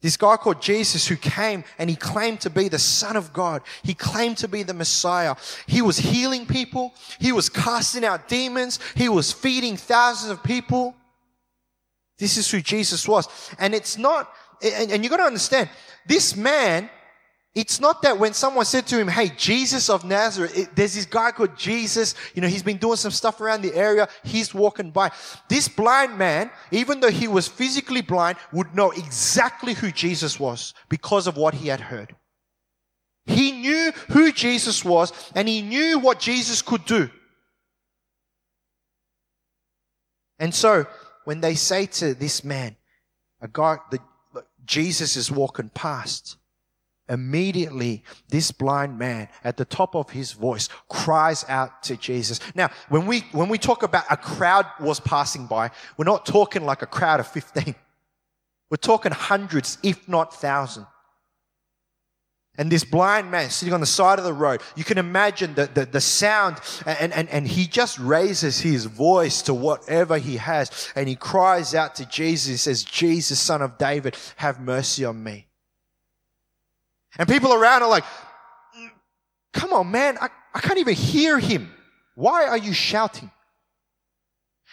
This 0.00 0.16
guy 0.18 0.36
called 0.36 0.60
Jesus 0.60 1.06
who 1.06 1.16
came 1.16 1.64
and 1.78 1.88
he 1.88 1.96
claimed 1.96 2.40
to 2.42 2.50
be 2.50 2.68
the 2.68 2.78
son 2.78 3.16
of 3.16 3.32
God. 3.32 3.62
He 3.82 3.94
claimed 3.94 4.36
to 4.38 4.48
be 4.48 4.62
the 4.62 4.74
Messiah. 4.74 5.34
He 5.66 5.80
was 5.80 5.96
healing 5.96 6.46
people. 6.46 6.92
He 7.18 7.32
was 7.32 7.48
casting 7.48 8.04
out 8.04 8.28
demons. 8.28 8.78
He 8.94 9.08
was 9.08 9.32
feeding 9.32 9.78
thousands 9.78 10.30
of 10.30 10.42
people. 10.42 10.94
This 12.18 12.36
is 12.36 12.50
who 12.50 12.60
Jesus 12.60 13.08
was. 13.08 13.28
And 13.58 13.74
it's 13.74 13.96
not, 13.96 14.30
and, 14.62 14.92
and 14.92 15.04
you 15.04 15.08
got 15.08 15.16
to 15.16 15.22
understand, 15.22 15.70
this 16.06 16.36
man 16.36 16.90
it's 17.54 17.80
not 17.80 18.02
that 18.02 18.18
when 18.18 18.32
someone 18.32 18.64
said 18.64 18.86
to 18.88 18.98
him, 18.98 19.06
Hey, 19.06 19.28
Jesus 19.28 19.88
of 19.88 20.04
Nazareth, 20.04 20.58
it, 20.58 20.74
there's 20.74 20.94
this 20.94 21.06
guy 21.06 21.30
called 21.30 21.56
Jesus, 21.56 22.14
you 22.34 22.42
know, 22.42 22.48
he's 22.48 22.64
been 22.64 22.78
doing 22.78 22.96
some 22.96 23.12
stuff 23.12 23.40
around 23.40 23.62
the 23.62 23.74
area, 23.74 24.08
he's 24.24 24.52
walking 24.52 24.90
by. 24.90 25.12
This 25.48 25.68
blind 25.68 26.18
man, 26.18 26.50
even 26.72 26.98
though 26.98 27.10
he 27.10 27.28
was 27.28 27.46
physically 27.46 28.00
blind, 28.00 28.38
would 28.52 28.74
know 28.74 28.90
exactly 28.90 29.74
who 29.74 29.92
Jesus 29.92 30.40
was 30.40 30.74
because 30.88 31.28
of 31.28 31.36
what 31.36 31.54
he 31.54 31.68
had 31.68 31.80
heard. 31.80 32.16
He 33.26 33.52
knew 33.52 33.92
who 34.10 34.32
Jesus 34.32 34.84
was 34.84 35.12
and 35.34 35.48
he 35.48 35.62
knew 35.62 36.00
what 36.00 36.18
Jesus 36.18 36.60
could 36.60 36.84
do. 36.84 37.08
And 40.40 40.52
so, 40.52 40.86
when 41.24 41.40
they 41.40 41.54
say 41.54 41.86
to 41.86 42.14
this 42.14 42.42
man, 42.42 42.76
a 43.40 43.48
guy, 43.48 43.78
the, 43.90 44.00
Jesus 44.64 45.16
is 45.16 45.30
walking 45.30 45.68
past, 45.68 46.36
Immediately, 47.08 48.02
this 48.28 48.50
blind 48.50 48.98
man 48.98 49.28
at 49.42 49.58
the 49.58 49.66
top 49.66 49.94
of 49.94 50.10
his 50.10 50.32
voice 50.32 50.70
cries 50.88 51.44
out 51.48 51.82
to 51.82 51.96
Jesus. 51.96 52.40
Now, 52.54 52.70
when 52.88 53.06
we, 53.06 53.20
when 53.32 53.50
we 53.50 53.58
talk 53.58 53.82
about 53.82 54.04
a 54.10 54.16
crowd 54.16 54.66
was 54.80 55.00
passing 55.00 55.46
by, 55.46 55.70
we're 55.98 56.06
not 56.06 56.24
talking 56.24 56.64
like 56.64 56.80
a 56.80 56.86
crowd 56.86 57.20
of 57.20 57.26
15. 57.28 57.74
We're 58.70 58.76
talking 58.78 59.12
hundreds, 59.12 59.76
if 59.82 60.08
not 60.08 60.34
thousands. 60.34 60.86
And 62.56 62.70
this 62.70 62.84
blind 62.84 63.30
man 63.30 63.50
sitting 63.50 63.74
on 63.74 63.80
the 63.80 63.86
side 63.86 64.18
of 64.18 64.24
the 64.24 64.32
road, 64.32 64.62
you 64.76 64.84
can 64.84 64.96
imagine 64.96 65.54
the, 65.54 65.66
the, 65.66 65.86
the 65.86 66.00
sound 66.00 66.60
and, 66.86 67.12
and, 67.12 67.28
and 67.28 67.48
he 67.48 67.66
just 67.66 67.98
raises 67.98 68.60
his 68.60 68.84
voice 68.84 69.42
to 69.42 69.54
whatever 69.54 70.18
he 70.18 70.36
has 70.36 70.92
and 70.94 71.08
he 71.08 71.16
cries 71.16 71.74
out 71.74 71.96
to 71.96 72.06
Jesus. 72.06 72.50
He 72.50 72.56
says, 72.56 72.84
Jesus, 72.84 73.40
son 73.40 73.60
of 73.60 73.76
David, 73.76 74.16
have 74.36 74.60
mercy 74.60 75.04
on 75.04 75.22
me. 75.22 75.48
And 77.18 77.28
people 77.28 77.52
around 77.52 77.82
are 77.82 77.88
like, 77.88 78.04
come 79.52 79.72
on, 79.72 79.90
man, 79.90 80.18
I, 80.20 80.28
I 80.52 80.60
can't 80.60 80.78
even 80.78 80.94
hear 80.94 81.38
him. 81.38 81.72
Why 82.14 82.46
are 82.46 82.58
you 82.58 82.72
shouting? 82.72 83.30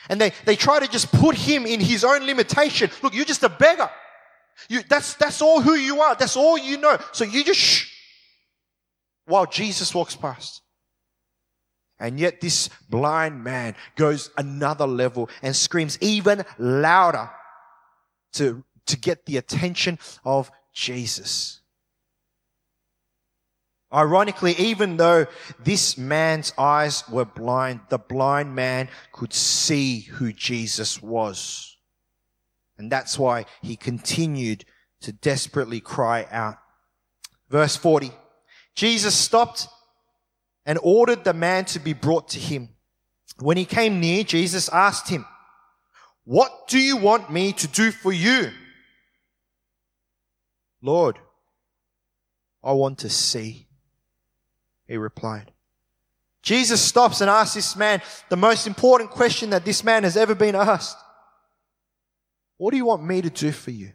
And 0.10 0.20
they, 0.20 0.32
they 0.46 0.56
try 0.56 0.80
to 0.80 0.88
just 0.88 1.12
put 1.12 1.36
him 1.36 1.66
in 1.66 1.80
his 1.80 2.04
own 2.04 2.26
limitation. 2.26 2.90
Look, 3.04 3.14
you're 3.14 3.26
just 3.26 3.44
a 3.44 3.50
beggar. 3.50 3.90
You, 4.68 4.82
that's, 4.90 5.14
that's 5.16 5.42
all 5.42 5.62
who 5.62 5.76
you 5.76 6.02
are. 6.02 6.16
That's 6.16 6.36
all 6.36 6.58
you 6.58 6.78
know. 6.78 6.98
So 7.12 7.24
you 7.24 7.44
just 7.44 7.60
shh 7.60 7.92
while 9.26 9.46
Jesus 9.46 9.94
walks 9.94 10.16
past. 10.16 10.62
And 12.00 12.20
yet 12.20 12.42
this 12.42 12.70
blind 12.90 13.44
man 13.44 13.76
goes 13.96 14.32
another 14.38 14.88
level 14.88 15.30
and 15.44 15.56
screams 15.56 16.00
even 16.02 16.44
louder 16.58 17.30
to, 18.34 18.64
to 18.88 18.98
get 18.98 19.26
the 19.28 19.38
attention 19.38 20.00
of 20.26 20.52
Jesus. 20.74 21.61
Ironically, 23.94 24.54
even 24.54 24.98
though 24.98 25.26
this 25.60 25.98
man's 25.98 26.54
eyes 26.58 27.04
were 27.10 27.26
blind, 27.26 27.82
the 27.90 27.98
blind 27.98 28.56
man 28.56 28.88
could 29.12 29.34
see 29.34 30.02
who 30.02 30.32
Jesus 30.32 31.02
was. 31.02 31.76
And 32.78 32.92
that's 32.92 33.20
why 33.20 33.46
he 33.62 33.76
continued 33.76 34.66
to 35.02 35.12
desperately 35.12 35.82
cry 35.82 36.26
out. 36.32 36.58
Verse 37.50 37.76
40. 37.76 38.12
Jesus 38.76 39.14
stopped 39.14 39.68
and 40.66 40.80
ordered 40.82 41.24
the 41.24 41.34
man 41.34 41.66
to 41.66 41.80
be 41.80 41.94
brought 41.94 42.30
to 42.30 42.40
him. 42.40 42.70
When 43.40 43.58
he 43.58 43.66
came 43.66 44.00
near, 44.00 44.24
Jesus 44.24 44.70
asked 44.70 45.10
him, 45.10 45.26
what 46.24 46.68
do 46.68 46.80
you 46.80 46.98
want 46.98 47.32
me 47.32 47.52
to 47.54 47.68
do 47.68 47.92
for 47.92 48.14
you? 48.14 48.52
Lord, 50.82 51.18
I 52.64 52.74
want 52.74 53.00
to 53.00 53.10
see 53.10 53.68
he 54.92 54.98
replied. 54.98 55.52
Jesus 56.42 56.82
stops 56.82 57.22
and 57.22 57.30
asks 57.30 57.56
this 57.56 57.76
man 57.76 58.02
the 58.30 58.36
most 58.36 58.68
important 58.68 59.10
question 59.10 59.52
that 59.52 59.64
this 59.64 59.84
man 59.84 60.04
has 60.04 60.18
ever 60.18 60.36
been 60.36 60.56
asked. 60.56 60.98
What 62.58 62.72
do 62.72 62.78
you 62.78 62.86
want 62.86 63.04
me 63.04 63.22
to 63.22 63.30
do 63.30 63.52
for 63.52 63.72
you? 63.72 63.94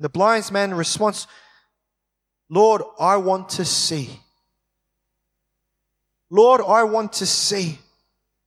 The 0.00 0.08
blind 0.08 0.50
man 0.50 0.74
responds, 0.74 1.28
Lord, 2.48 2.82
I 2.98 3.18
want 3.18 3.50
to 3.50 3.64
see. 3.64 4.10
Lord, 6.28 6.60
I 6.66 6.82
want 6.82 7.12
to 7.14 7.26
see. 7.26 7.78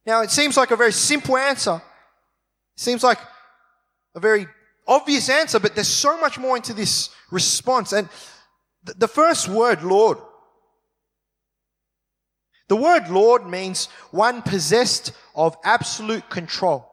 Now, 0.05 0.21
it 0.21 0.31
seems 0.31 0.57
like 0.57 0.71
a 0.71 0.75
very 0.75 0.91
simple 0.91 1.37
answer. 1.37 1.75
It 1.75 2.79
seems 2.81 3.03
like 3.03 3.19
a 4.15 4.19
very 4.19 4.47
obvious 4.85 5.29
answer, 5.29 5.59
but 5.59 5.75
there's 5.75 5.87
so 5.87 6.19
much 6.19 6.37
more 6.37 6.57
into 6.57 6.73
this 6.73 7.09
response. 7.31 7.93
And 7.93 8.09
the 8.97 9.07
first 9.07 9.47
word, 9.47 9.83
Lord. 9.83 10.17
The 12.69 12.75
word 12.75 13.09
Lord 13.09 13.47
means 13.47 13.87
one 14.11 14.41
possessed 14.41 15.11
of 15.35 15.57
absolute 15.63 16.29
control. 16.29 16.85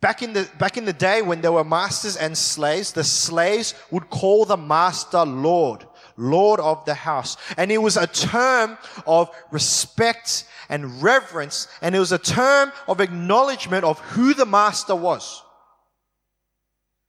Back 0.00 0.22
in 0.22 0.32
the, 0.32 0.48
back 0.58 0.76
in 0.76 0.84
the 0.84 0.92
day 0.92 1.22
when 1.22 1.40
there 1.40 1.52
were 1.52 1.64
masters 1.64 2.16
and 2.16 2.36
slaves, 2.36 2.92
the 2.92 3.04
slaves 3.04 3.74
would 3.90 4.08
call 4.08 4.44
the 4.44 4.56
master 4.56 5.24
Lord, 5.24 5.84
Lord 6.16 6.60
of 6.60 6.84
the 6.84 6.94
house. 6.94 7.36
And 7.56 7.70
it 7.70 7.78
was 7.78 7.96
a 7.96 8.06
term 8.06 8.78
of 9.06 9.28
respect 9.50 10.44
and 10.68 11.02
reverence, 11.02 11.66
and 11.82 11.94
it 11.94 11.98
was 11.98 12.12
a 12.12 12.18
term 12.18 12.72
of 12.86 13.00
acknowledgement 13.00 13.84
of 13.84 13.98
who 14.00 14.34
the 14.34 14.46
master 14.46 14.94
was. 14.94 15.42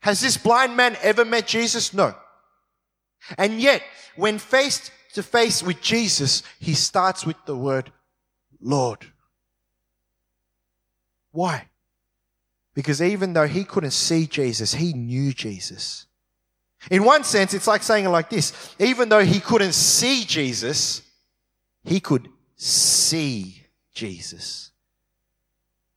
Has 0.01 0.21
this 0.21 0.37
blind 0.37 0.75
man 0.75 0.97
ever 1.01 1.25
met 1.25 1.47
Jesus? 1.47 1.93
No. 1.93 2.15
And 3.37 3.61
yet, 3.61 3.83
when 4.15 4.39
faced 4.39 4.91
to 5.13 5.23
face 5.23 5.61
with 5.63 5.81
Jesus, 5.81 6.43
he 6.59 6.73
starts 6.73 7.25
with 7.25 7.37
the 7.45 7.55
word 7.55 7.91
Lord. 8.61 9.05
Why? 11.31 11.69
Because 12.73 13.01
even 13.01 13.33
though 13.33 13.47
he 13.47 13.63
couldn't 13.63 13.91
see 13.91 14.25
Jesus, 14.25 14.73
he 14.73 14.93
knew 14.93 15.33
Jesus. 15.33 16.05
In 16.89 17.03
one 17.03 17.23
sense, 17.23 17.53
it's 17.53 17.67
like 17.67 17.83
saying 17.83 18.05
it 18.05 18.09
like 18.09 18.29
this. 18.29 18.75
Even 18.79 19.09
though 19.09 19.23
he 19.23 19.39
couldn't 19.39 19.73
see 19.73 20.23
Jesus, 20.23 21.01
he 21.83 21.99
could 21.99 22.29
see 22.55 23.65
Jesus. 23.93 24.71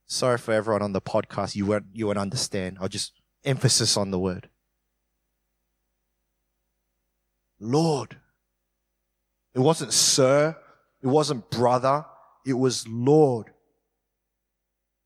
Sorry 0.07 0.39
for 0.39 0.53
everyone 0.53 0.83
on 0.83 0.93
the 0.93 1.01
podcast. 1.01 1.55
You 1.55 1.67
won't, 1.67 1.87
you 1.93 2.07
won't 2.07 2.19
understand. 2.19 2.79
I'll 2.81 2.89
just 2.89 3.13
emphasis 3.45 3.97
on 3.97 4.11
the 4.11 4.19
word. 4.19 4.49
Lord. 7.63 8.17
It 9.55 9.61
wasn't 9.61 9.93
sir. 9.93 10.57
It 11.01 11.07
wasn't 11.07 11.49
brother. 11.51 12.05
It 12.45 12.55
was 12.55 12.87
Lord. 12.89 13.53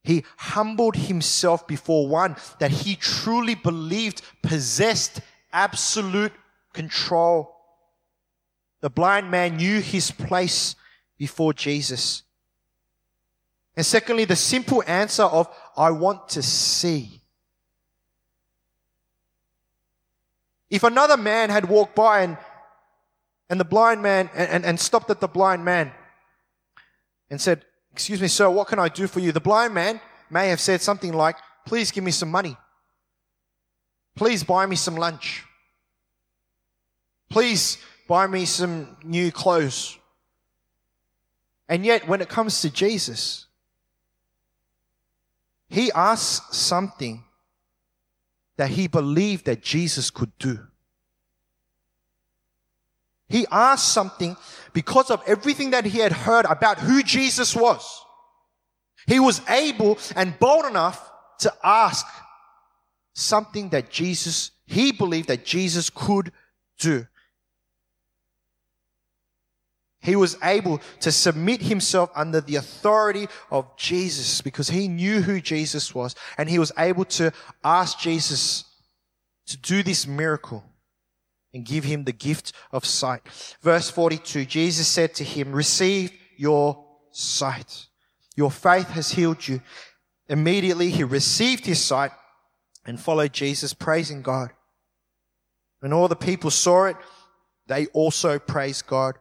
He 0.03 0.25
humbled 0.37 0.97
himself 0.97 1.67
before 1.67 2.09
one 2.09 2.37
that 2.61 2.71
he 2.71 2.97
truly 2.97 3.55
believed 3.55 4.23
possessed 4.43 5.21
absolute 5.53 6.33
control. 6.73 7.55
The 8.81 8.91
blind 8.91 9.31
man 9.31 9.57
knew 9.57 9.81
his 9.81 10.11
place 10.11 10.77
before 11.19 11.53
Jesus. 11.53 12.23
And 13.77 13.85
secondly, 13.85 14.25
the 14.25 14.37
simple 14.37 14.83
answer 14.87 15.25
of, 15.25 15.49
I 15.77 15.91
want 15.91 16.29
to 16.31 16.43
see. 16.43 17.21
If 20.71 20.83
another 20.83 21.17
man 21.17 21.51
had 21.51 21.69
walked 21.69 21.95
by 21.95 22.23
and, 22.23 22.37
and 23.49 23.61
the 23.61 23.65
blind 23.65 24.03
man, 24.03 24.31
and, 24.35 24.49
and, 24.51 24.65
and 24.65 24.81
stopped 24.81 25.11
at 25.11 25.21
the 25.21 25.29
blind 25.29 25.65
man 25.65 25.93
and 27.31 27.41
said, 27.41 27.65
Excuse 27.93 28.21
me, 28.21 28.29
sir, 28.29 28.51
what 28.51 28.69
can 28.69 28.79
I 28.79 28.89
do 28.89 29.07
for 29.07 29.21
you? 29.21 29.33
The 29.33 29.41
blind 29.41 29.73
man 29.73 30.01
may 30.29 30.49
have 30.49 30.61
said 30.61 30.83
something 30.83 31.13
like, 31.13 31.37
Please 31.65 31.91
give 31.91 32.05
me 32.05 32.11
some 32.11 32.31
money. 32.31 32.57
Please 34.15 34.45
buy 34.45 34.67
me 34.67 34.77
some 34.77 34.97
lunch. 34.97 35.45
Please 37.31 37.79
buy 38.09 38.27
me 38.27 38.45
some 38.45 38.97
new 39.03 39.33
clothes. 39.33 39.99
And 41.69 41.85
yet, 41.85 42.07
when 42.07 42.21
it 42.21 42.29
comes 42.29 42.61
to 42.63 42.71
Jesus, 42.71 43.47
he 45.69 45.91
asks 45.93 46.57
something 46.57 47.25
that 48.57 48.71
he 48.71 48.87
believed 48.87 49.47
that 49.47 49.63
Jesus 49.63 50.11
could 50.11 50.33
do. 50.39 50.59
He 53.29 53.47
asked 53.51 53.89
something 53.89 54.37
because 54.73 55.11
of 55.11 55.23
everything 55.27 55.71
that 55.71 55.85
he 55.85 55.99
had 55.99 56.13
heard 56.13 56.47
about 56.47 56.79
who 56.79 57.03
Jesus 57.03 57.57
was. 57.57 58.05
He 59.07 59.21
was 59.21 59.41
able 59.49 59.99
and 60.15 60.39
bold 60.39 60.65
enough 60.65 61.11
to 61.41 61.53
ask 61.63 62.07
something 63.15 63.71
that 63.71 63.91
Jesus, 63.91 64.53
he 64.67 64.93
believed 64.93 65.29
that 65.29 65.45
Jesus 65.45 65.91
could 65.91 66.33
do 66.79 67.07
he 70.07 70.15
was 70.15 70.39
able 70.41 70.81
to 71.01 71.11
submit 71.11 71.61
himself 71.61 72.11
under 72.15 72.41
the 72.41 72.55
authority 72.55 73.27
of 73.51 73.77
Jesus 73.77 74.41
because 74.41 74.71
he 74.71 74.87
knew 74.87 75.21
who 75.21 75.41
Jesus 75.41 75.93
was 75.93 76.15
and 76.39 76.49
he 76.49 76.61
was 76.61 76.71
able 76.79 77.05
to 77.05 77.33
ask 77.65 77.99
Jesus 77.99 78.65
to 79.47 79.57
do 79.57 79.83
this 79.83 80.07
miracle 80.07 80.63
and 81.53 81.65
give 81.65 81.83
him 81.83 82.05
the 82.05 82.13
gift 82.13 82.53
of 82.71 82.85
sight. 82.85 83.23
Verse 83.63 83.91
42, 83.91 84.45
Jesus 84.45 84.87
said 84.87 85.13
to 85.15 85.25
him, 85.25 85.53
receive 85.53 86.13
your 86.37 86.85
sight. 87.11 87.89
Your 88.37 88.53
faith 88.53 88.91
has 88.91 89.11
healed 89.11 89.49
you. 89.49 89.61
Immediately 90.29 90.91
he 90.91 91.03
received 91.03 91.67
his 91.67 91.83
sight 91.83 92.13
and 92.85 93.01
followed 93.01 93.33
Jesus, 93.33 93.75
praising 93.75 94.23
God. 94.23 94.51
When 95.81 95.93
all 95.93 96.07
the 96.07 96.15
people 96.15 96.53
saw 96.53 96.85
it, 96.85 96.97
they 97.67 97.87
also 97.87 98.39
praised 98.39 98.87
God. 98.87 99.17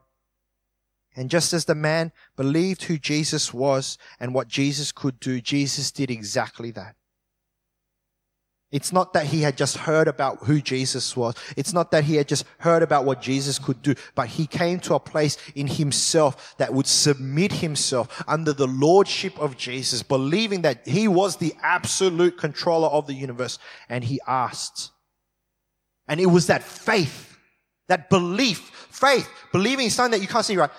And 1.16 1.30
just 1.30 1.54
as 1.54 1.66
the 1.66 1.76
man 1.76 2.12
believed 2.36 2.84
who 2.84 2.98
Jesus 2.98 3.54
was 3.54 3.98
and 4.20 4.34
what 4.34 4.48
Jesus 4.48 4.92
could 4.92 5.20
do, 5.20 5.40
Jesus 5.40 5.92
did 5.92 6.12
exactly 6.12 6.72
that. 6.72 6.96
It's 8.72 8.92
not 8.92 9.14
that 9.14 9.28
he 9.28 9.42
had 9.42 9.56
just 9.56 9.78
heard 9.78 10.08
about 10.08 10.40
who 10.40 10.60
Jesus 10.60 11.16
was. 11.16 11.36
It's 11.56 11.72
not 11.72 11.92
that 11.92 12.04
he 12.04 12.16
had 12.16 12.28
just 12.28 12.46
heard 12.58 12.84
about 12.84 13.06
what 13.06 13.22
Jesus 13.22 13.58
could 13.58 13.82
do, 13.82 13.96
but 14.16 14.28
he 14.28 14.48
came 14.48 14.80
to 14.82 14.96
a 14.96 15.00
place 15.00 15.38
in 15.56 15.68
himself 15.68 16.56
that 16.58 16.74
would 16.74 16.88
submit 16.88 17.54
himself 17.54 18.22
under 18.28 18.52
the 18.52 18.68
lordship 18.68 19.40
of 19.40 19.56
Jesus, 19.56 20.04
believing 20.04 20.64
that 20.64 20.86
he 20.86 21.08
was 21.08 21.38
the 21.38 21.54
absolute 21.62 22.38
controller 22.38 22.90
of 22.90 23.08
the 23.08 23.14
universe. 23.14 23.60
And 23.88 24.04
he 24.04 24.20
asked. 24.28 24.92
And 26.10 26.20
it 26.20 26.26
was 26.26 26.48
that 26.48 26.64
faith, 26.64 27.38
that 27.88 28.10
belief, 28.10 28.60
faith, 28.90 29.30
believing 29.54 29.90
something 29.90 30.20
that 30.20 30.22
you 30.22 30.28
can't 30.28 30.46
see 30.46 30.58
right. 30.58 30.72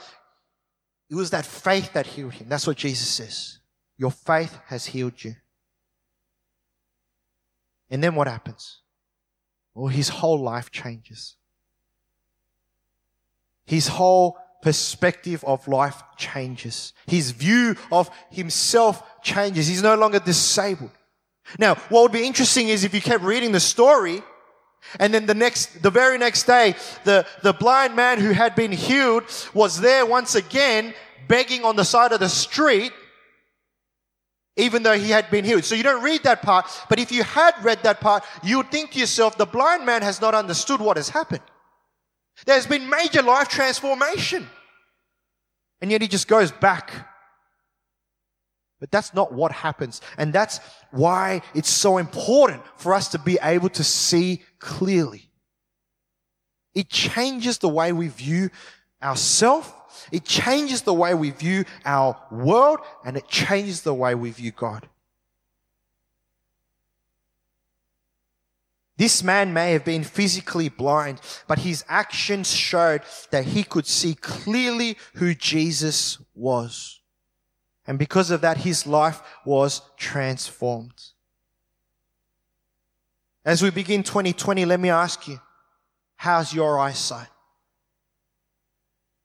It 1.08 1.14
was 1.14 1.30
that 1.30 1.46
faith 1.46 1.92
that 1.92 2.06
healed 2.06 2.34
him. 2.34 2.48
That's 2.48 2.66
what 2.66 2.76
Jesus 2.76 3.08
says. 3.08 3.58
Your 3.96 4.10
faith 4.10 4.58
has 4.66 4.86
healed 4.86 5.22
you. 5.22 5.36
And 7.90 8.02
then 8.02 8.14
what 8.14 8.26
happens? 8.26 8.80
Well, 9.74 9.86
his 9.88 10.08
whole 10.08 10.40
life 10.40 10.70
changes. 10.70 11.36
His 13.64 13.88
whole 13.88 14.38
perspective 14.62 15.44
of 15.44 15.68
life 15.68 16.02
changes. 16.16 16.92
His 17.06 17.30
view 17.30 17.76
of 17.92 18.10
himself 18.30 19.02
changes. 19.22 19.68
He's 19.68 19.82
no 19.82 19.94
longer 19.94 20.18
disabled. 20.18 20.90
Now, 21.58 21.74
what 21.88 22.02
would 22.02 22.12
be 22.12 22.26
interesting 22.26 22.68
is 22.68 22.82
if 22.82 22.92
you 22.92 23.00
kept 23.00 23.22
reading 23.22 23.52
the 23.52 23.60
story, 23.60 24.22
and 24.98 25.12
then 25.12 25.26
the 25.26 25.34
next, 25.34 25.82
the 25.82 25.90
very 25.90 26.18
next 26.18 26.44
day, 26.44 26.74
the, 27.04 27.26
the 27.42 27.52
blind 27.52 27.96
man 27.96 28.20
who 28.20 28.30
had 28.30 28.54
been 28.54 28.72
healed 28.72 29.24
was 29.52 29.80
there 29.80 30.06
once 30.06 30.34
again 30.34 30.94
begging 31.28 31.64
on 31.64 31.76
the 31.76 31.84
side 31.84 32.12
of 32.12 32.20
the 32.20 32.28
street, 32.28 32.92
even 34.56 34.82
though 34.82 34.96
he 34.96 35.10
had 35.10 35.30
been 35.30 35.44
healed. 35.44 35.64
So 35.64 35.74
you 35.74 35.82
don't 35.82 36.02
read 36.02 36.22
that 36.22 36.42
part, 36.42 36.66
but 36.88 36.98
if 36.98 37.10
you 37.10 37.24
had 37.24 37.54
read 37.62 37.82
that 37.82 38.00
part, 38.00 38.24
you 38.42 38.58
would 38.58 38.70
think 38.70 38.92
to 38.92 38.98
yourself, 38.98 39.36
the 39.36 39.46
blind 39.46 39.84
man 39.84 40.02
has 40.02 40.20
not 40.20 40.34
understood 40.34 40.80
what 40.80 40.96
has 40.96 41.08
happened. 41.08 41.42
There's 42.44 42.66
been 42.66 42.88
major 42.88 43.22
life 43.22 43.48
transformation. 43.48 44.48
And 45.80 45.90
yet 45.90 46.00
he 46.00 46.08
just 46.08 46.28
goes 46.28 46.50
back 46.50 46.92
but 48.80 48.90
that's 48.90 49.14
not 49.14 49.32
what 49.32 49.52
happens. 49.52 50.00
And 50.18 50.32
that's 50.32 50.60
why 50.90 51.42
it's 51.54 51.70
so 51.70 51.98
important 51.98 52.62
for 52.76 52.94
us 52.94 53.08
to 53.08 53.18
be 53.18 53.38
able 53.42 53.70
to 53.70 53.84
see 53.84 54.42
clearly. 54.58 55.30
It 56.74 56.90
changes 56.90 57.58
the 57.58 57.70
way 57.70 57.92
we 57.92 58.08
view 58.08 58.50
ourselves. 59.02 59.72
It 60.12 60.24
changes 60.24 60.82
the 60.82 60.92
way 60.92 61.14
we 61.14 61.30
view 61.30 61.64
our 61.84 62.20
world 62.30 62.80
and 63.04 63.16
it 63.16 63.28
changes 63.28 63.82
the 63.82 63.94
way 63.94 64.14
we 64.14 64.30
view 64.30 64.52
God. 64.52 64.86
This 68.98 69.22
man 69.22 69.52
may 69.52 69.72
have 69.72 69.84
been 69.84 70.04
physically 70.04 70.70
blind, 70.70 71.20
but 71.46 71.58
his 71.60 71.84
actions 71.86 72.50
showed 72.50 73.02
that 73.30 73.44
he 73.44 73.62
could 73.62 73.86
see 73.86 74.14
clearly 74.14 74.96
who 75.14 75.34
Jesus 75.34 76.18
was. 76.34 77.00
And 77.86 77.98
because 77.98 78.30
of 78.30 78.40
that, 78.40 78.58
his 78.58 78.86
life 78.86 79.22
was 79.44 79.82
transformed. 79.96 81.00
As 83.44 83.62
we 83.62 83.70
begin 83.70 84.02
2020, 84.02 84.64
let 84.64 84.80
me 84.80 84.90
ask 84.90 85.28
you, 85.28 85.40
how's 86.16 86.52
your 86.52 86.80
eyesight? 86.80 87.28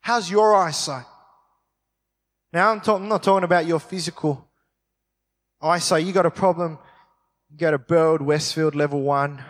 How's 0.01 0.29
your 0.29 0.55
eyesight? 0.55 1.05
Now, 2.53 2.71
I'm, 2.71 2.81
I'm 2.85 3.07
not 3.07 3.23
talking 3.23 3.43
about 3.43 3.65
your 3.65 3.79
physical 3.79 4.47
eyesight. 5.59 6.05
You 6.05 6.13
got 6.13 6.25
a 6.25 6.31
problem, 6.31 6.77
you 7.49 7.57
go 7.57 7.71
to 7.71 7.79
Burwood, 7.79 8.21
Westfield, 8.21 8.75
level 8.75 9.01
one, 9.01 9.43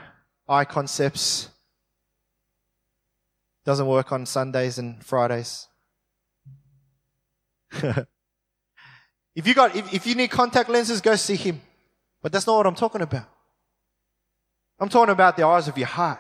eye 0.47 0.65
concepts. 0.65 1.50
Doesn't 3.65 3.88
work 3.88 4.12
on 4.12 4.26
Sundays 4.26 4.78
and 4.78 5.04
Fridays. 5.04 5.67
If 9.36 9.48
you 9.48 9.54
got, 9.54 9.76
if, 9.76 9.94
if 9.94 10.08
you 10.08 10.15
need 10.15 10.30
contact 10.30 10.70
lenses, 10.70 11.02
go 11.02 11.15
see 11.15 11.36
him. 11.36 11.62
But 12.22 12.32
that's 12.32 12.46
not 12.46 12.58
what 12.58 12.67
I'm 12.67 12.76
talking 12.76 13.02
about. 13.02 13.26
I'm 14.80 14.89
talking 14.89 15.12
about 15.12 15.38
the 15.38 15.46
eyes 15.46 15.67
of 15.67 15.78
your 15.78 15.88
heart. 15.88 16.20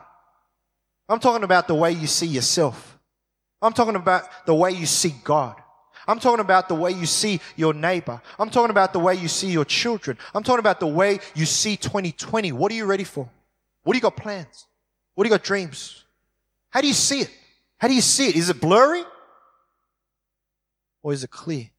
I'm 1.09 1.19
talking 1.19 1.43
about 1.43 1.67
the 1.67 1.75
way 1.75 1.91
you 1.91 2.07
see 2.07 2.27
yourself. 2.27 2.97
I'm 3.61 3.73
talking 3.73 3.95
about 3.95 4.45
the 4.45 4.55
way 4.55 4.71
you 4.71 4.85
see 4.85 5.13
God. 5.23 5.55
I'm 6.07 6.19
talking 6.19 6.39
about 6.39 6.67
the 6.67 6.75
way 6.75 6.91
you 6.91 7.05
see 7.05 7.39
your 7.55 7.73
neighbor. 7.73 8.21
I'm 8.39 8.49
talking 8.49 8.69
about 8.71 8.93
the 8.93 8.99
way 8.99 9.15
you 9.15 9.27
see 9.27 9.51
your 9.51 9.65
children. 9.65 10.17
I'm 10.33 10.43
talking 10.43 10.59
about 10.59 10.79
the 10.79 10.87
way 10.87 11.19
you 11.35 11.45
see 11.45 11.75
2020. 11.75 12.51
What 12.51 12.71
are 12.71 12.75
you 12.75 12.85
ready 12.85 13.03
for? 13.03 13.29
What 13.83 13.93
do 13.93 13.97
you 13.97 14.01
got 14.01 14.15
plans? 14.15 14.67
What 15.15 15.23
do 15.23 15.29
you 15.29 15.35
got 15.35 15.43
dreams? 15.43 16.05
How 16.69 16.81
do 16.81 16.87
you 16.87 16.93
see 16.93 17.21
it? 17.21 17.31
How 17.77 17.87
do 17.87 17.93
you 17.93 18.01
see 18.01 18.29
it? 18.29 18.35
Is 18.35 18.49
it 18.49 18.61
blurry? 18.61 19.03
Or 21.03 21.13
is 21.13 21.23
it 21.23 21.31
clear? 21.31 21.70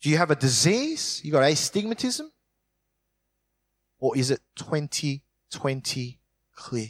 Do 0.00 0.08
you 0.08 0.16
have 0.16 0.30
a 0.30 0.36
disease? 0.36 1.20
You 1.22 1.32
got 1.32 1.42
astigmatism? 1.42 2.30
Or 3.98 4.16
is 4.16 4.30
it 4.30 4.40
2020 4.56 6.18
clear? 6.54 6.88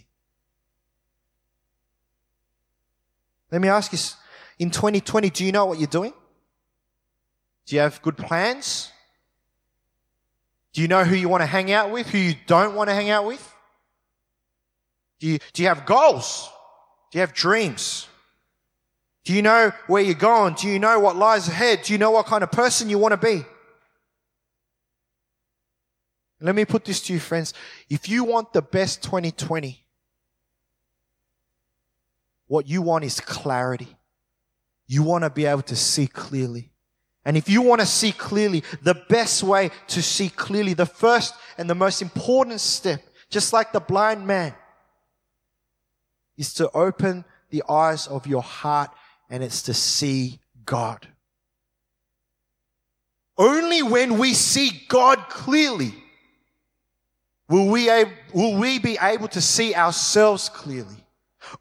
Let 3.51 3.61
me 3.61 3.68
ask 3.68 3.92
you, 3.92 3.99
in 4.61 4.70
2020, 4.70 5.31
do 5.31 5.44
you 5.44 5.51
know 5.51 5.66
what 5.66 5.79
you're 5.79 5.88
doing? 5.88 6.12
Do 7.66 7.75
you 7.75 7.83
have 7.83 8.01
good 8.01 8.16
plans? 8.16 8.92
Do 10.73 10.83
you 10.83 10.88
know 10.88 11.03
who 11.03 11.16
you 11.16 11.29
want 11.29 11.42
to 11.42 11.46
hang 11.46 11.73
out 11.73 11.90
with, 11.90 12.09
who 12.09 12.18
you 12.18 12.35
don't 12.46 12.77
want 12.77 12.90
to 12.90 12.94
hang 12.94 13.11
out 13.11 13.27
with? 13.27 13.55
Do 15.18 15.27
you, 15.27 15.38
do 15.53 15.62
you 15.62 15.68
have 15.68 15.85
goals? 15.85 16.49
Do 17.11 17.18
you 17.18 17.20
have 17.20 17.35
dreams? 17.35 18.07
Do 19.25 19.35
you 19.35 19.43
know 19.43 19.73
where 19.87 20.03
you're 20.03 20.15
going? 20.15 20.55
Do 20.55 20.69
you 20.69 20.79
know 20.79 20.99
what 20.99 21.17
lies 21.17 21.49
ahead? 21.49 21.83
Do 21.83 21.93
you 21.93 21.99
know 21.99 22.11
what 22.11 22.27
kind 22.27 22.43
of 22.43 22.51
person 22.51 22.89
you 22.89 22.99
want 22.99 23.13
to 23.13 23.19
be? 23.19 23.45
Let 26.41 26.55
me 26.55 26.65
put 26.65 26.87
this 26.87 27.03
to 27.03 27.13
you, 27.13 27.21
friends. 27.21 27.53
If 27.91 28.09
you 28.09 28.25
want 28.25 28.53
the 28.55 28.63
best 28.63 29.03
2020, 29.03 29.85
what 32.47 32.67
you 32.67 32.81
want 32.81 33.05
is 33.05 33.21
clarity. 33.21 33.95
You 34.87 35.03
want 35.03 35.25
to 35.25 35.31
be 35.31 35.45
able 35.45 35.63
to 35.63 35.77
see 35.77 36.07
clearly. 36.07 36.73
And 37.25 37.37
if 37.37 37.49
you 37.49 37.61
want 37.61 37.83
to 37.83 37.87
see 37.87 38.13
clearly, 38.13 38.65
the 38.83 38.95
best 39.11 39.43
way 39.43 39.71
to 39.89 40.03
see 40.03 40.31
clearly, 40.31 40.73
the 40.73 40.87
first 40.87 41.35
and 41.59 41.69
the 41.69 41.75
most 41.75 42.01
important 42.01 42.61
step, 42.61 43.03
just 43.29 43.53
like 43.53 43.73
the 43.73 43.81
blind 43.81 44.27
man, 44.27 44.55
is 46.39 46.55
to 46.55 46.71
open 46.71 47.27
the 47.51 47.63
eyes 47.69 48.07
of 48.07 48.27
your 48.27 48.43
heart 48.43 48.91
and 49.31 49.45
it's 49.45 49.62
to 49.62 49.75
see 49.75 50.40
God. 50.66 51.07
Only 53.38 53.83
when 53.83 54.19
we 54.19 54.35
see 54.35 54.83
God 54.88 55.19
clearly 55.31 55.95
will 57.49 57.69
we, 57.69 57.88
ab- 57.88 58.12
will 58.35 58.59
we 58.59 58.79
be 58.79 58.99
able 59.01 59.29
to 59.29 59.40
see 59.40 59.75
ourselves 59.75 60.49
clearly. 60.49 60.97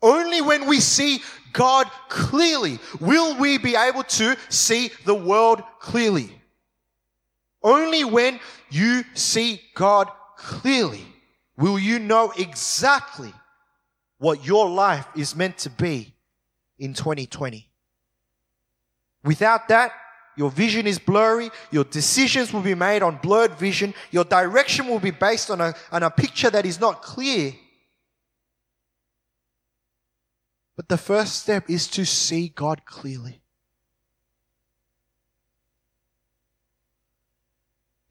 Only 0.02 0.42
when 0.42 0.68
we 0.68 0.80
see 0.82 1.20
God 1.54 1.90
clearly 2.10 2.80
will 3.00 3.38
we 3.38 3.58
be 3.58 3.76
able 3.76 4.04
to 4.04 4.36
see 4.50 4.92
the 5.06 5.16
world 5.16 5.64
clearly. 5.80 6.32
Only 7.64 8.04
when 8.04 8.40
you 8.70 9.04
see 9.14 9.62
God 9.74 10.10
clearly 10.38 11.06
will 11.58 11.80
you 11.80 12.00
know 12.00 12.32
exactly 12.38 13.34
what 14.18 14.46
your 14.46 14.70
life 14.70 15.08
is 15.16 15.36
meant 15.36 15.58
to 15.60 15.70
be 15.70 16.14
in 16.80 16.94
2020. 16.94 17.70
Without 19.24 19.68
that, 19.68 19.92
your 20.36 20.50
vision 20.50 20.88
is 20.88 21.00
blurry. 21.00 21.52
Your 21.70 21.84
decisions 21.84 22.54
will 22.54 22.62
be 22.62 22.76
made 22.76 23.04
on 23.04 23.18
blurred 23.18 23.56
vision. 23.56 23.94
Your 24.10 24.24
direction 24.24 24.88
will 24.88 25.00
be 25.00 25.12
based 25.12 25.52
on 25.52 25.60
a, 25.60 25.74
on 25.92 26.04
a 26.04 26.10
picture 26.10 26.50
that 26.50 26.66
is 26.66 26.80
not 26.80 27.02
clear. 27.02 27.54
But 30.78 30.88
the 30.88 30.98
first 30.98 31.42
step 31.42 31.70
is 31.70 31.88
to 31.90 32.06
see 32.06 32.48
God 32.56 32.86
clearly. 32.86 33.39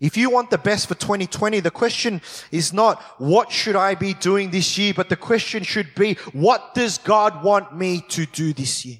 If 0.00 0.16
you 0.16 0.30
want 0.30 0.50
the 0.50 0.58
best 0.58 0.86
for 0.86 0.94
2020, 0.94 1.60
the 1.60 1.70
question 1.70 2.22
is 2.52 2.72
not, 2.72 3.02
what 3.18 3.50
should 3.50 3.74
I 3.74 3.94
be 3.94 4.14
doing 4.14 4.50
this 4.50 4.78
year? 4.78 4.94
But 4.94 5.08
the 5.08 5.16
question 5.16 5.64
should 5.64 5.94
be, 5.94 6.14
what 6.32 6.74
does 6.74 6.98
God 6.98 7.42
want 7.42 7.76
me 7.76 8.02
to 8.10 8.26
do 8.26 8.52
this 8.52 8.84
year? 8.84 8.98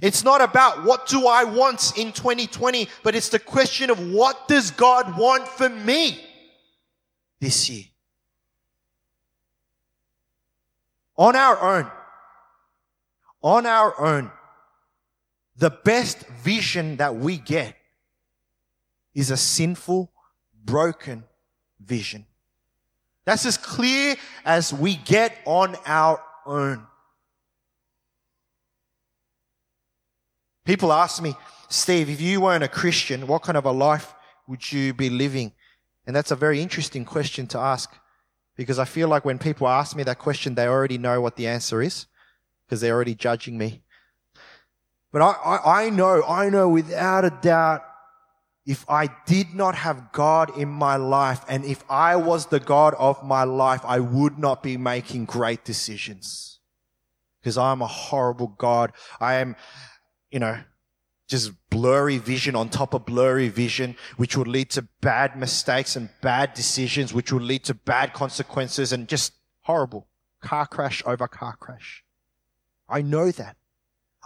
It's 0.00 0.24
not 0.24 0.40
about 0.40 0.84
what 0.84 1.06
do 1.06 1.26
I 1.26 1.44
want 1.44 1.96
in 1.96 2.12
2020, 2.12 2.88
but 3.02 3.14
it's 3.14 3.30
the 3.30 3.38
question 3.38 3.90
of 3.90 4.10
what 4.10 4.48
does 4.48 4.70
God 4.70 5.18
want 5.18 5.46
for 5.48 5.68
me 5.68 6.20
this 7.40 7.68
year? 7.68 7.84
on 11.18 11.36
our 11.36 11.60
own, 11.60 11.90
on 13.42 13.66
our 13.66 13.98
own, 14.00 14.30
the 15.58 15.70
best 15.70 16.26
vision 16.26 16.96
that 16.96 17.16
we 17.16 17.38
get 17.38 17.76
is 19.14 19.30
a 19.30 19.36
sinful, 19.36 20.12
broken 20.64 21.24
vision. 21.80 22.26
That's 23.24 23.46
as 23.46 23.56
clear 23.56 24.16
as 24.44 24.72
we 24.72 24.96
get 24.96 25.36
on 25.46 25.76
our 25.86 26.22
own. 26.44 26.86
People 30.64 30.92
ask 30.92 31.22
me, 31.22 31.34
Steve, 31.68 32.10
if 32.10 32.20
you 32.20 32.40
weren't 32.40 32.64
a 32.64 32.68
Christian, 32.68 33.26
what 33.26 33.42
kind 33.42 33.56
of 33.56 33.64
a 33.64 33.72
life 33.72 34.14
would 34.46 34.72
you 34.72 34.92
be 34.92 35.10
living? 35.10 35.52
And 36.06 36.14
that's 36.14 36.30
a 36.30 36.36
very 36.36 36.60
interesting 36.60 37.04
question 37.04 37.46
to 37.48 37.58
ask. 37.58 37.92
Because 38.56 38.78
I 38.78 38.84
feel 38.84 39.08
like 39.08 39.24
when 39.24 39.38
people 39.38 39.68
ask 39.68 39.96
me 39.96 40.02
that 40.04 40.18
question, 40.18 40.54
they 40.54 40.66
already 40.66 40.98
know 40.98 41.20
what 41.20 41.36
the 41.36 41.46
answer 41.46 41.82
is 41.82 42.06
because 42.64 42.80
they're 42.80 42.94
already 42.94 43.14
judging 43.14 43.58
me. 43.58 43.82
But 45.12 45.22
I, 45.22 45.30
I, 45.30 45.84
I, 45.84 45.90
know, 45.90 46.22
I 46.24 46.48
know 46.48 46.68
without 46.68 47.24
a 47.24 47.30
doubt, 47.30 47.82
if 48.66 48.84
I 48.88 49.08
did 49.26 49.54
not 49.54 49.76
have 49.76 50.10
God 50.12 50.56
in 50.58 50.68
my 50.68 50.96
life 50.96 51.44
and 51.48 51.64
if 51.64 51.84
I 51.88 52.16
was 52.16 52.46
the 52.46 52.58
God 52.58 52.94
of 52.98 53.22
my 53.24 53.44
life, 53.44 53.82
I 53.84 54.00
would 54.00 54.38
not 54.38 54.62
be 54.62 54.76
making 54.76 55.26
great 55.26 55.64
decisions. 55.64 56.58
Because 57.40 57.56
I'm 57.56 57.80
a 57.80 57.86
horrible 57.86 58.48
God. 58.48 58.92
I 59.20 59.34
am, 59.34 59.54
you 60.32 60.40
know, 60.40 60.58
just 61.28 61.52
blurry 61.70 62.18
vision 62.18 62.56
on 62.56 62.68
top 62.68 62.92
of 62.92 63.06
blurry 63.06 63.48
vision, 63.48 63.96
which 64.16 64.36
would 64.36 64.48
lead 64.48 64.70
to 64.70 64.82
bad 65.00 65.36
mistakes 65.36 65.94
and 65.94 66.08
bad 66.20 66.54
decisions, 66.54 67.14
which 67.14 67.32
would 67.32 67.42
lead 67.42 67.64
to 67.64 67.74
bad 67.74 68.12
consequences 68.12 68.92
and 68.92 69.08
just 69.08 69.32
horrible 69.62 70.08
car 70.40 70.66
crash 70.66 71.02
over 71.06 71.26
car 71.28 71.56
crash. 71.56 72.04
I 72.88 73.02
know 73.02 73.30
that. 73.32 73.56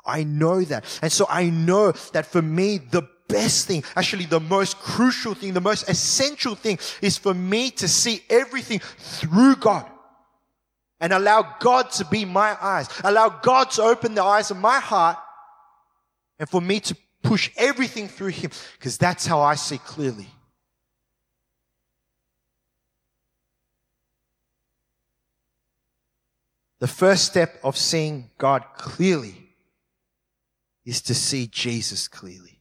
I 0.04 0.24
know 0.24 0.62
that. 0.62 0.84
And 1.02 1.12
so 1.12 1.26
I 1.28 1.50
know 1.50 1.92
that 2.12 2.26
for 2.26 2.42
me, 2.42 2.78
the 2.78 3.08
best 3.28 3.66
thing, 3.66 3.84
actually 3.96 4.26
the 4.26 4.40
most 4.40 4.78
crucial 4.78 5.34
thing, 5.34 5.52
the 5.52 5.60
most 5.60 5.88
essential 5.88 6.54
thing 6.54 6.78
is 7.00 7.16
for 7.16 7.32
me 7.34 7.70
to 7.72 7.88
see 7.88 8.22
everything 8.28 8.80
through 8.80 9.56
God 9.56 9.86
and 11.00 11.12
allow 11.12 11.56
God 11.60 11.90
to 11.92 12.04
be 12.04 12.24
my 12.24 12.56
eyes, 12.60 12.88
allow 13.04 13.28
God 13.28 13.70
to 13.72 13.82
open 13.82 14.14
the 14.14 14.22
eyes 14.22 14.50
of 14.50 14.56
my 14.56 14.78
heart 14.78 15.16
and 16.38 16.48
for 16.48 16.60
me 16.60 16.80
to 16.80 16.96
push 17.22 17.50
everything 17.56 18.08
through 18.08 18.28
Him 18.28 18.50
because 18.78 18.98
that's 18.98 19.26
how 19.26 19.40
I 19.40 19.54
see 19.54 19.78
clearly. 19.78 20.28
The 26.80 26.88
first 26.88 27.26
step 27.26 27.60
of 27.62 27.76
seeing 27.76 28.30
God 28.38 28.64
clearly 28.74 29.49
is 30.84 31.02
to 31.02 31.14
see 31.14 31.46
Jesus 31.46 32.08
clearly. 32.08 32.60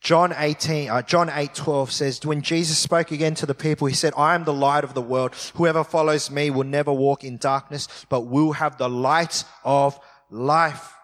John 0.00 0.32
18, 0.36 0.90
uh, 0.90 1.02
John 1.02 1.28
8, 1.28 1.54
12 1.54 1.92
says, 1.92 2.24
when 2.24 2.40
Jesus 2.40 2.78
spoke 2.78 3.10
again 3.10 3.34
to 3.34 3.46
the 3.46 3.54
people, 3.54 3.88
he 3.88 3.94
said, 3.94 4.14
I 4.16 4.34
am 4.34 4.44
the 4.44 4.54
light 4.54 4.84
of 4.84 4.94
the 4.94 5.02
world. 5.02 5.34
Whoever 5.54 5.82
follows 5.82 6.30
me 6.30 6.50
will 6.50 6.64
never 6.64 6.92
walk 6.92 7.24
in 7.24 7.36
darkness, 7.36 7.88
but 8.08 8.22
will 8.22 8.52
have 8.52 8.78
the 8.78 8.88
light 8.88 9.44
of 9.64 9.98
life. 10.30 10.94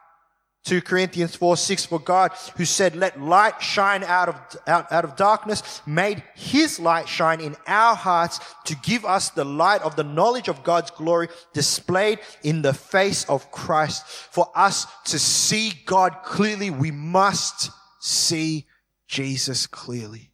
2 0.65 0.81
Corinthians 0.81 1.37
4, 1.37 1.59
6, 1.59 1.85
for 1.87 1.99
God 1.99 2.33
who 2.57 2.65
said, 2.65 2.97
let 2.97 3.21
light 3.21 3.61
shine 3.61 4.03
out 4.03 4.31
of, 4.31 4.37
out, 4.67 4.91
out 4.91 5.05
of 5.05 5.15
darkness, 5.15 5.83
made 5.87 6.23
his 6.35 6.81
light 6.81 7.07
shine 7.07 7.43
in 7.43 7.55
our 7.67 7.95
hearts 7.95 8.41
to 8.65 8.75
give 8.77 9.05
us 9.05 9.29
the 9.29 9.45
light 9.45 9.83
of 9.83 9.95
the 9.95 10.05
knowledge 10.05 10.49
of 10.49 10.65
God's 10.65 10.91
glory 10.91 11.29
displayed 11.53 12.19
in 12.43 12.63
the 12.63 12.73
face 12.73 13.29
of 13.29 13.51
Christ. 13.51 14.07
For 14.07 14.51
us 14.55 14.87
to 15.05 15.19
see 15.19 15.73
God 15.85 16.23
clearly, 16.25 16.71
we 16.71 16.91
must 16.91 17.71
see 18.01 18.65
Jesus 19.07 19.67
clearly. 19.67 20.31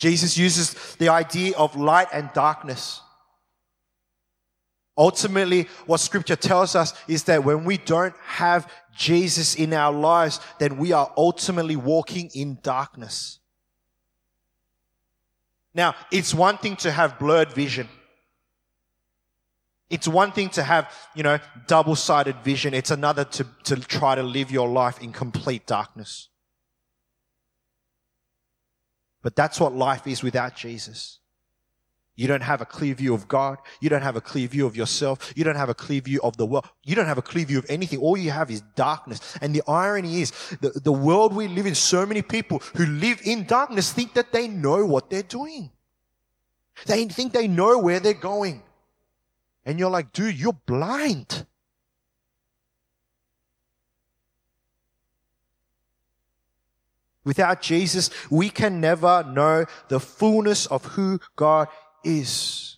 Jesus 0.00 0.36
uses 0.36 0.74
the 0.96 1.10
idea 1.10 1.56
of 1.56 1.76
light 1.76 2.08
and 2.12 2.30
darkness. 2.34 3.00
Ultimately, 4.96 5.68
what 5.86 5.98
scripture 5.98 6.36
tells 6.36 6.76
us 6.76 6.94
is 7.08 7.24
that 7.24 7.42
when 7.42 7.64
we 7.64 7.78
don't 7.78 8.14
have 8.24 8.70
Jesus 8.96 9.56
in 9.56 9.72
our 9.72 9.92
lives, 9.92 10.40
then 10.58 10.78
we 10.78 10.92
are 10.92 11.12
ultimately 11.16 11.74
walking 11.74 12.30
in 12.34 12.58
darkness. 12.62 13.40
Now, 15.74 15.96
it's 16.12 16.32
one 16.32 16.58
thing 16.58 16.76
to 16.76 16.92
have 16.92 17.18
blurred 17.18 17.52
vision. 17.52 17.88
It's 19.90 20.06
one 20.06 20.30
thing 20.30 20.48
to 20.50 20.62
have, 20.62 20.92
you 21.14 21.24
know, 21.24 21.38
double 21.66 21.96
sided 21.96 22.36
vision. 22.44 22.72
It's 22.72 22.92
another 22.92 23.24
to, 23.24 23.46
to 23.64 23.76
try 23.76 24.14
to 24.14 24.22
live 24.22 24.52
your 24.52 24.68
life 24.68 25.02
in 25.02 25.12
complete 25.12 25.66
darkness. 25.66 26.28
But 29.22 29.34
that's 29.34 29.58
what 29.58 29.74
life 29.74 30.06
is 30.06 30.22
without 30.22 30.54
Jesus. 30.54 31.18
You 32.16 32.28
don't 32.28 32.42
have 32.42 32.60
a 32.60 32.64
clear 32.64 32.94
view 32.94 33.12
of 33.12 33.26
God. 33.26 33.58
You 33.80 33.88
don't 33.88 34.02
have 34.02 34.14
a 34.14 34.20
clear 34.20 34.46
view 34.46 34.66
of 34.66 34.76
yourself. 34.76 35.32
You 35.34 35.42
don't 35.42 35.56
have 35.56 35.68
a 35.68 35.74
clear 35.74 36.00
view 36.00 36.20
of 36.22 36.36
the 36.36 36.46
world. 36.46 36.68
You 36.84 36.94
don't 36.94 37.06
have 37.06 37.18
a 37.18 37.22
clear 37.22 37.44
view 37.44 37.58
of 37.58 37.66
anything. 37.68 37.98
All 37.98 38.16
you 38.16 38.30
have 38.30 38.50
is 38.50 38.62
darkness. 38.76 39.36
And 39.40 39.54
the 39.54 39.62
irony 39.66 40.22
is 40.22 40.30
the, 40.60 40.70
the 40.70 40.92
world 40.92 41.34
we 41.34 41.48
live 41.48 41.66
in, 41.66 41.74
so 41.74 42.06
many 42.06 42.22
people 42.22 42.62
who 42.76 42.86
live 42.86 43.20
in 43.24 43.44
darkness 43.44 43.92
think 43.92 44.14
that 44.14 44.32
they 44.32 44.46
know 44.46 44.86
what 44.86 45.10
they're 45.10 45.24
doing. 45.24 45.70
They 46.86 47.04
think 47.06 47.32
they 47.32 47.48
know 47.48 47.78
where 47.78 47.98
they're 47.98 48.14
going. 48.14 48.62
And 49.64 49.78
you're 49.78 49.90
like, 49.90 50.12
dude, 50.12 50.38
you're 50.38 50.52
blind. 50.66 51.46
Without 57.24 57.62
Jesus, 57.62 58.10
we 58.30 58.50
can 58.50 58.80
never 58.80 59.24
know 59.24 59.64
the 59.88 59.98
fullness 59.98 60.66
of 60.66 60.84
who 60.84 61.18
God 61.36 61.68
is. 62.04 62.76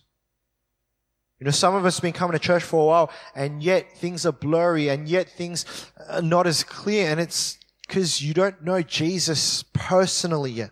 You 1.39 1.45
know, 1.45 1.51
some 1.51 1.75
of 1.75 1.85
us 1.85 1.97
have 1.97 2.01
been 2.01 2.13
coming 2.13 2.33
to 2.33 2.39
church 2.39 2.63
for 2.63 2.81
a 2.81 2.85
while 2.85 3.11
and 3.35 3.61
yet 3.61 3.95
things 3.97 4.25
are 4.25 4.31
blurry 4.31 4.89
and 4.89 5.07
yet 5.07 5.29
things 5.29 5.65
are 6.09 6.21
not 6.21 6.47
as 6.47 6.63
clear 6.63 7.09
and 7.09 7.19
it's 7.19 7.59
because 7.87 8.21
you 8.21 8.33
don't 8.33 8.63
know 8.63 8.81
Jesus 8.81 9.63
personally 9.73 10.51
yet. 10.51 10.71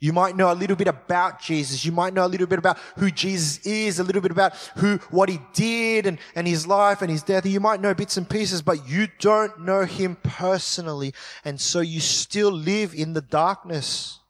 You 0.00 0.12
might 0.12 0.36
know 0.36 0.52
a 0.52 0.54
little 0.54 0.76
bit 0.76 0.88
about 0.88 1.40
Jesus. 1.40 1.84
You 1.84 1.92
might 1.92 2.12
know 2.12 2.26
a 2.26 2.28
little 2.28 2.46
bit 2.46 2.58
about 2.58 2.78
who 2.96 3.10
Jesus 3.10 3.64
is, 3.64 3.98
a 3.98 4.04
little 4.04 4.20
bit 4.20 4.32
about 4.32 4.54
who, 4.76 4.96
what 5.10 5.30
he 5.30 5.40
did 5.54 6.06
and, 6.06 6.18
and 6.34 6.46
his 6.46 6.66
life 6.66 7.00
and 7.00 7.10
his 7.10 7.22
death. 7.22 7.46
You 7.46 7.60
might 7.60 7.80
know 7.80 7.94
bits 7.94 8.18
and 8.18 8.28
pieces, 8.28 8.60
but 8.60 8.86
you 8.86 9.08
don't 9.18 9.60
know 9.60 9.84
him 9.84 10.16
personally. 10.22 11.14
And 11.42 11.58
so 11.58 11.80
you 11.80 12.00
still 12.00 12.52
live 12.52 12.94
in 12.94 13.14
the 13.14 13.22
darkness. 13.22 14.20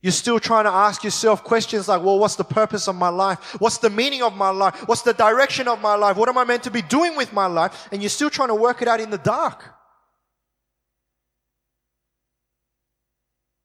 You're 0.00 0.12
still 0.12 0.38
trying 0.38 0.64
to 0.64 0.70
ask 0.70 1.02
yourself 1.02 1.42
questions 1.42 1.88
like, 1.88 2.02
well, 2.02 2.18
what's 2.20 2.36
the 2.36 2.44
purpose 2.44 2.86
of 2.86 2.94
my 2.94 3.08
life? 3.08 3.56
What's 3.58 3.78
the 3.78 3.90
meaning 3.90 4.22
of 4.22 4.36
my 4.36 4.50
life? 4.50 4.86
What's 4.86 5.02
the 5.02 5.12
direction 5.12 5.66
of 5.66 5.80
my 5.80 5.96
life? 5.96 6.16
What 6.16 6.28
am 6.28 6.38
I 6.38 6.44
meant 6.44 6.62
to 6.64 6.70
be 6.70 6.82
doing 6.82 7.16
with 7.16 7.32
my 7.32 7.46
life? 7.46 7.88
And 7.90 8.00
you're 8.00 8.08
still 8.08 8.30
trying 8.30 8.48
to 8.48 8.54
work 8.54 8.80
it 8.80 8.86
out 8.86 9.00
in 9.00 9.10
the 9.10 9.18
dark. 9.18 9.64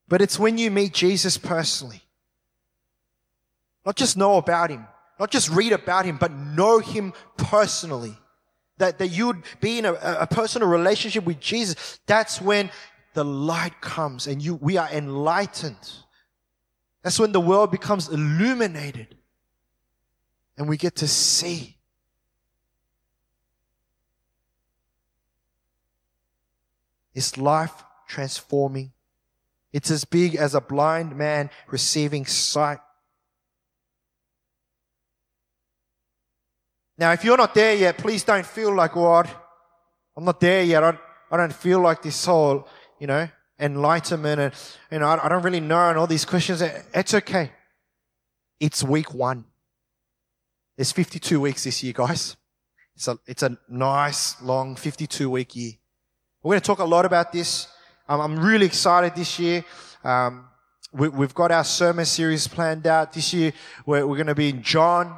But 0.07 0.21
it's 0.21 0.39
when 0.39 0.57
you 0.57 0.71
meet 0.71 0.93
Jesus 0.93 1.37
personally. 1.37 2.01
Not 3.85 3.95
just 3.95 4.17
know 4.17 4.37
about 4.37 4.71
him, 4.71 4.87
not 5.19 5.29
just 5.29 5.49
read 5.49 5.71
about 5.71 6.05
him, 6.05 6.17
but 6.17 6.31
know 6.31 6.79
him 6.79 7.13
personally. 7.37 8.17
That, 8.79 8.97
that 8.97 9.09
you 9.09 9.27
would 9.27 9.43
be 9.61 9.77
in 9.77 9.85
a, 9.85 9.93
a 9.93 10.27
personal 10.27 10.67
relationship 10.67 11.25
with 11.25 11.39
Jesus. 11.39 11.99
That's 12.07 12.41
when 12.41 12.71
the 13.13 13.23
light 13.23 13.81
comes 13.81 14.25
and 14.25 14.41
you, 14.41 14.55
we 14.55 14.77
are 14.77 14.89
enlightened. 14.91 15.91
That's 17.03 17.19
when 17.19 17.31
the 17.31 17.41
world 17.41 17.69
becomes 17.69 18.07
illuminated 18.07 19.15
and 20.57 20.67
we 20.67 20.77
get 20.77 20.95
to 20.97 21.07
see. 21.07 21.77
It's 27.13 27.37
life 27.37 27.83
transforming 28.07 28.93
it's 29.73 29.89
as 29.89 30.05
big 30.05 30.35
as 30.35 30.53
a 30.53 30.61
blind 30.61 31.15
man 31.15 31.49
receiving 31.67 32.27
sight. 32.27 32.77
Now, 36.95 37.11
if 37.11 37.23
you're 37.23 37.37
not 37.37 37.55
there 37.55 37.73
yet, 37.73 37.97
please 37.97 38.23
don't 38.23 38.45
feel 38.45 38.73
like, 38.73 38.95
oh, 38.95 39.01
God, 39.01 39.29
I'm 40.15 40.23
not 40.23 40.39
there 40.39 40.63
yet. 40.63 40.83
I, 40.83 40.97
I 41.31 41.37
don't 41.37 41.53
feel 41.53 41.79
like 41.79 42.03
this 42.03 42.23
whole, 42.23 42.67
you 42.99 43.07
know, 43.07 43.27
enlightenment 43.59 44.39
and, 44.41 44.53
you 44.91 44.99
know, 44.99 45.07
I, 45.07 45.29
don't 45.29 45.43
really 45.43 45.59
know 45.59 45.89
and 45.89 45.97
all 45.97 46.07
these 46.07 46.25
questions. 46.25 46.61
It's 46.61 47.13
okay. 47.13 47.51
It's 48.59 48.83
week 48.83 49.13
one. 49.13 49.45
There's 50.75 50.91
52 50.91 51.39
weeks 51.39 51.63
this 51.63 51.83
year, 51.83 51.93
guys. 51.93 52.35
It's 52.95 53.07
a, 53.07 53.17
it's 53.25 53.43
a 53.43 53.57
nice, 53.69 54.41
long 54.41 54.75
52 54.75 55.29
week 55.29 55.55
year. 55.55 55.73
We're 56.41 56.53
going 56.53 56.61
to 56.61 56.67
talk 56.67 56.79
a 56.79 56.85
lot 56.85 57.05
about 57.05 57.31
this. 57.31 57.67
Um, 58.07 58.19
I'm 58.19 58.39
really 58.39 58.65
excited 58.65 59.15
this 59.15 59.39
year. 59.39 59.63
Um, 60.03 60.45
we, 60.91 61.07
have 61.07 61.33
got 61.33 61.51
our 61.51 61.63
sermon 61.63 62.05
series 62.05 62.47
planned 62.47 62.85
out 62.85 63.13
this 63.13 63.33
year. 63.33 63.53
We're, 63.85 64.05
we're 64.05 64.17
going 64.17 64.27
to 64.27 64.35
be 64.35 64.49
in 64.49 64.61
John. 64.61 65.15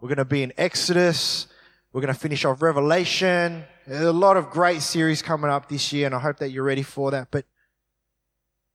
We're 0.00 0.08
going 0.08 0.18
to 0.18 0.24
be 0.24 0.42
in 0.42 0.52
Exodus. 0.56 1.46
We're 1.92 2.00
going 2.00 2.14
to 2.14 2.20
finish 2.20 2.44
off 2.44 2.62
Revelation. 2.62 3.64
There's 3.86 4.02
a 4.02 4.12
lot 4.12 4.36
of 4.36 4.50
great 4.50 4.82
series 4.82 5.22
coming 5.22 5.50
up 5.50 5.68
this 5.68 5.92
year, 5.92 6.06
and 6.06 6.14
I 6.14 6.20
hope 6.20 6.38
that 6.38 6.50
you're 6.50 6.64
ready 6.64 6.82
for 6.82 7.10
that. 7.10 7.28
But 7.30 7.44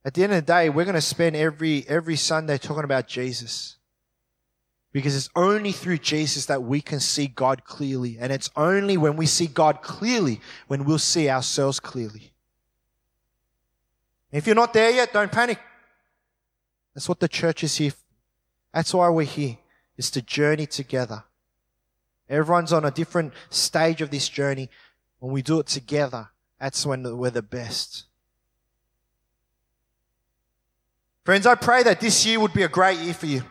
at 0.05 0.13
the 0.13 0.23
end 0.23 0.33
of 0.33 0.45
the 0.45 0.53
day, 0.53 0.69
we're 0.69 0.85
going 0.85 0.93
to 0.93 1.01
spend 1.01 1.35
every 1.35 1.83
every 1.89 2.15
Sunday 2.15 2.59
talking 2.59 2.83
about 2.83 3.07
Jesus. 3.07 3.77
Because 4.93 5.13
it's 5.13 5.29
only 5.35 5.73
through 5.73 5.97
Jesus 5.97 6.45
that 6.45 6.63
we 6.63 6.79
can 6.79 7.01
see 7.01 7.27
God 7.27 7.65
clearly. 7.65 8.17
And 8.17 8.31
it's 8.31 8.49
only 8.55 8.95
when 8.95 9.17
we 9.17 9.25
see 9.25 9.47
God 9.47 9.81
clearly 9.81 10.39
when 10.67 10.85
we'll 10.85 10.99
see 10.99 11.29
ourselves 11.29 11.81
clearly. 11.81 12.31
If 14.31 14.45
you're 14.45 14.55
not 14.55 14.71
there 14.71 14.91
yet, 14.91 15.11
don't 15.11 15.31
panic. 15.31 15.59
That's 16.93 17.09
what 17.09 17.19
the 17.19 17.27
church 17.27 17.61
is 17.61 17.75
here. 17.75 17.91
For. 17.91 17.97
That's 18.73 18.93
why 18.93 19.09
we're 19.09 19.25
here, 19.25 19.57
is 19.97 20.11
to 20.11 20.21
journey 20.21 20.65
together. 20.65 21.23
Everyone's 22.29 22.71
on 22.71 22.85
a 22.85 22.91
different 22.91 23.33
stage 23.49 24.01
of 24.01 24.11
this 24.11 24.29
journey. 24.29 24.69
When 25.19 25.33
we 25.33 25.41
do 25.41 25.59
it 25.59 25.67
together, 25.67 26.29
that's 26.59 26.85
when 26.85 27.17
we're 27.17 27.31
the 27.31 27.41
best. 27.41 28.05
Friends, 31.25 31.47
I 31.47 31.55
pray 31.55 31.81
that 31.81 31.99
this 31.99 32.23
year 32.23 32.39
would 32.39 32.53
be 32.53 32.61
a 32.61 32.67
great 32.67 32.99
year 32.99 33.15
for 33.15 33.25
you. 33.25 33.41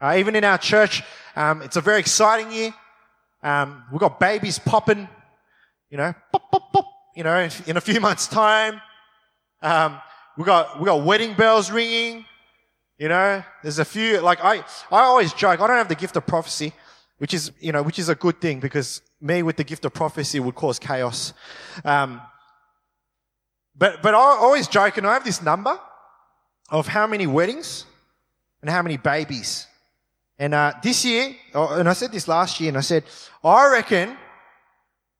Uh, 0.00 0.14
even 0.16 0.34
in 0.34 0.44
our 0.44 0.56
church, 0.56 1.02
um, 1.36 1.60
it's 1.60 1.76
a 1.76 1.82
very 1.82 2.00
exciting 2.00 2.50
year. 2.50 2.72
Um, 3.42 3.84
we've 3.92 4.00
got 4.00 4.18
babies 4.18 4.58
popping, 4.58 5.06
you 5.90 5.98
know, 5.98 6.14
pop, 6.32 6.50
pop, 6.50 6.72
pop, 6.72 6.86
you 7.14 7.22
know, 7.22 7.50
in 7.66 7.76
a 7.76 7.82
few 7.82 8.00
months' 8.06 8.26
time. 8.26 8.80
Um, 9.60 10.00
we 10.38 10.44
got 10.44 10.80
we 10.80 10.86
got 10.86 11.04
wedding 11.04 11.34
bells 11.34 11.70
ringing. 11.70 12.24
You 12.98 13.10
know, 13.10 13.44
there's 13.62 13.78
a 13.78 13.84
few 13.84 14.18
like 14.22 14.42
I 14.42 14.64
I 14.90 15.02
always 15.02 15.34
joke. 15.34 15.60
I 15.60 15.66
don't 15.66 15.76
have 15.76 15.88
the 15.88 15.94
gift 15.94 16.16
of 16.16 16.26
prophecy, 16.26 16.72
which 17.18 17.34
is 17.34 17.52
you 17.60 17.72
know 17.72 17.82
which 17.82 17.98
is 17.98 18.08
a 18.08 18.14
good 18.14 18.40
thing 18.40 18.58
because 18.58 19.02
me 19.20 19.42
with 19.42 19.56
the 19.56 19.64
gift 19.64 19.84
of 19.84 19.92
prophecy 19.92 20.40
would 20.40 20.54
cause 20.54 20.78
chaos. 20.78 21.34
Um, 21.84 22.22
but 23.76 24.00
but 24.00 24.14
I 24.14 24.38
always 24.40 24.66
joke, 24.66 24.96
and 24.96 25.06
I 25.06 25.12
have 25.12 25.24
this 25.24 25.42
number 25.42 25.78
of 26.70 26.86
how 26.86 27.06
many 27.06 27.26
weddings 27.26 27.84
and 28.60 28.70
how 28.70 28.82
many 28.82 28.96
babies. 28.96 29.66
And 30.38 30.54
uh, 30.54 30.72
this 30.82 31.04
year, 31.04 31.34
oh, 31.54 31.78
and 31.78 31.88
I 31.88 31.92
said 31.92 32.12
this 32.12 32.28
last 32.28 32.60
year, 32.60 32.68
and 32.68 32.78
I 32.78 32.82
said 32.82 33.04
I 33.44 33.70
reckon 33.70 34.16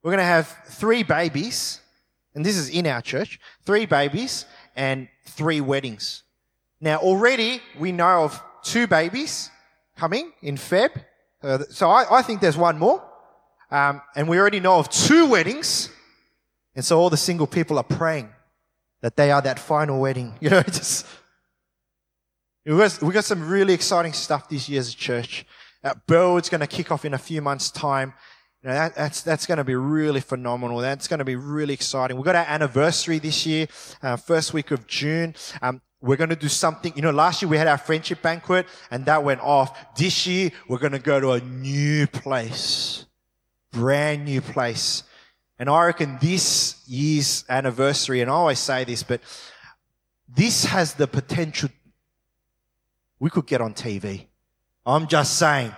we're 0.03 0.11
going 0.11 0.19
to 0.19 0.25
have 0.25 0.49
three 0.67 1.03
babies 1.03 1.81
and 2.35 2.45
this 2.45 2.57
is 2.57 2.69
in 2.69 2.87
our 2.87 3.03
church, 3.03 3.41
three 3.65 3.87
babies 3.87 4.45
and 4.77 5.09
three 5.25 5.61
weddings. 5.61 6.23
Now 6.81 6.99
already 6.99 7.61
we 7.79 7.93
know 7.93 8.25
of 8.25 8.43
two 8.63 8.87
babies 8.87 9.51
coming 9.97 10.33
in 10.43 10.57
Feb. 10.57 10.91
Uh, 11.43 11.59
so 11.71 11.91
I, 11.91 12.19
I, 12.19 12.23
think 12.23 12.41
there's 12.41 12.57
one 12.57 12.79
more. 12.79 13.03
Um, 13.71 14.03
and 14.15 14.29
we 14.29 14.39
already 14.39 14.61
know 14.61 14.79
of 14.79 14.89
two 14.91 15.27
weddings. 15.27 15.91
And 16.75 16.85
so 16.85 16.99
all 16.99 17.11
the 17.11 17.17
single 17.17 17.47
people 17.47 17.79
are 17.79 17.85
praying 17.85 18.29
that 19.01 19.17
they 19.17 19.31
are 19.31 19.43
that 19.43 19.59
final 19.59 20.01
wedding. 20.01 20.35
You 20.41 20.51
know, 20.51 20.63
just, 20.63 21.07
we 22.67 22.77
got, 22.77 23.25
some 23.25 23.49
really 23.49 23.73
exciting 23.73 24.13
stuff 24.13 24.49
this 24.49 24.69
year 24.69 24.81
as 24.81 24.93
a 24.93 24.97
church. 24.97 25.47
Uh, 25.83 25.95
Burwood's 26.07 26.51
going 26.51 26.61
to 26.61 26.67
kick 26.67 26.93
off 26.93 27.05
in 27.05 27.15
a 27.15 27.19
few 27.19 27.41
months' 27.41 27.71
time. 27.71 28.13
You 28.63 28.69
know, 28.69 28.75
that, 28.75 28.95
that's, 28.95 29.23
that's 29.23 29.47
going 29.47 29.59
to 29.59 29.65
be 29.65 29.75
really 29.75 30.21
phenomenal. 30.21 30.79
That's 30.79 31.09
going 31.09 31.19
to 31.19 31.25
be 31.25 31.37
really 31.37 31.73
exciting. 31.73 32.19
We've 32.19 32.27
got 32.27 32.37
our 32.37 32.45
anniversary 32.47 33.19
this 33.19 33.47
year, 33.47 33.67
uh, 34.03 34.17
first 34.17 34.53
week 34.53 34.71
of 34.71 34.87
June. 34.87 35.35
Um, 35.63 35.81
we're 36.03 36.17
going 36.17 36.31
to 36.31 36.37
do 36.37 36.49
something. 36.49 36.93
You 36.95 37.03
know, 37.03 37.11
last 37.11 37.41
year 37.41 37.49
we 37.49 37.57
had 37.57 37.67
our 37.67 37.79
friendship 37.79 38.21
banquet 38.21 38.67
and 38.91 39.07
that 39.07 39.25
went 39.25 39.41
off. 39.41 39.97
This 39.97 40.27
year 40.27 40.51
we're 40.69 40.79
going 40.79 40.93
to 40.93 40.99
go 40.99 41.21
to 41.21 41.33
a 41.33 41.41
new 41.41 42.07
place, 42.07 43.07
brand 43.73 44.27
new 44.27 44.43
place. 44.43 45.03
And 45.59 45.69
I 45.69 45.87
reckon 45.87 46.19
this 46.21 46.83
year's 46.87 47.45
anniversary, 47.51 48.23
and 48.23 48.31
I 48.31 48.35
always 48.35 48.59
say 48.59 48.85
this, 48.85 49.03
but 49.03 49.21
this 50.27 50.65
has 50.65 50.95
the 50.95 51.07
potential. 51.07 51.69
We 53.21 53.31
could 53.31 53.47
get 53.47 53.61
on 53.61 53.75
TV. 53.75 54.27
I'm 54.85 55.07
just 55.07 55.39
saying. 55.39 55.73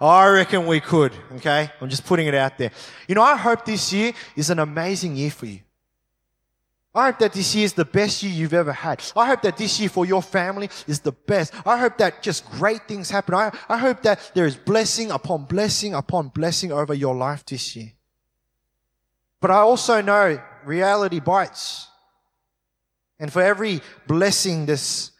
I 0.00 0.28
reckon 0.28 0.66
we 0.66 0.80
could, 0.80 1.12
okay? 1.36 1.70
I'm 1.80 1.88
just 1.88 2.04
putting 2.04 2.26
it 2.26 2.34
out 2.34 2.58
there. 2.58 2.70
You 3.08 3.14
know, 3.14 3.22
I 3.22 3.36
hope 3.36 3.64
this 3.64 3.92
year 3.92 4.12
is 4.36 4.50
an 4.50 4.58
amazing 4.58 5.16
year 5.16 5.30
for 5.30 5.46
you. 5.46 5.60
I 6.94 7.06
hope 7.06 7.18
that 7.20 7.32
this 7.32 7.54
year 7.54 7.64
is 7.64 7.74
the 7.74 7.84
best 7.84 8.22
year 8.22 8.32
you've 8.32 8.54
ever 8.54 8.72
had. 8.72 9.02
I 9.16 9.26
hope 9.26 9.42
that 9.42 9.56
this 9.56 9.78
year 9.78 9.88
for 9.88 10.06
your 10.06 10.22
family 10.22 10.70
is 10.86 11.00
the 11.00 11.12
best. 11.12 11.52
I 11.66 11.78
hope 11.78 11.98
that 11.98 12.22
just 12.22 12.48
great 12.52 12.88
things 12.88 13.10
happen. 13.10 13.34
I, 13.34 13.52
I 13.68 13.78
hope 13.78 14.02
that 14.02 14.32
there 14.34 14.46
is 14.46 14.56
blessing 14.56 15.10
upon 15.10 15.44
blessing 15.44 15.94
upon 15.94 16.28
blessing 16.28 16.72
over 16.72 16.94
your 16.94 17.14
life 17.14 17.44
this 17.44 17.76
year. 17.76 17.92
But 19.40 19.50
I 19.50 19.58
also 19.58 20.00
know 20.00 20.40
reality 20.64 21.20
bites. 21.20 21.86
And 23.20 23.32
for 23.32 23.42
every 23.42 23.80
blessing 24.06 24.66
this 24.66 25.12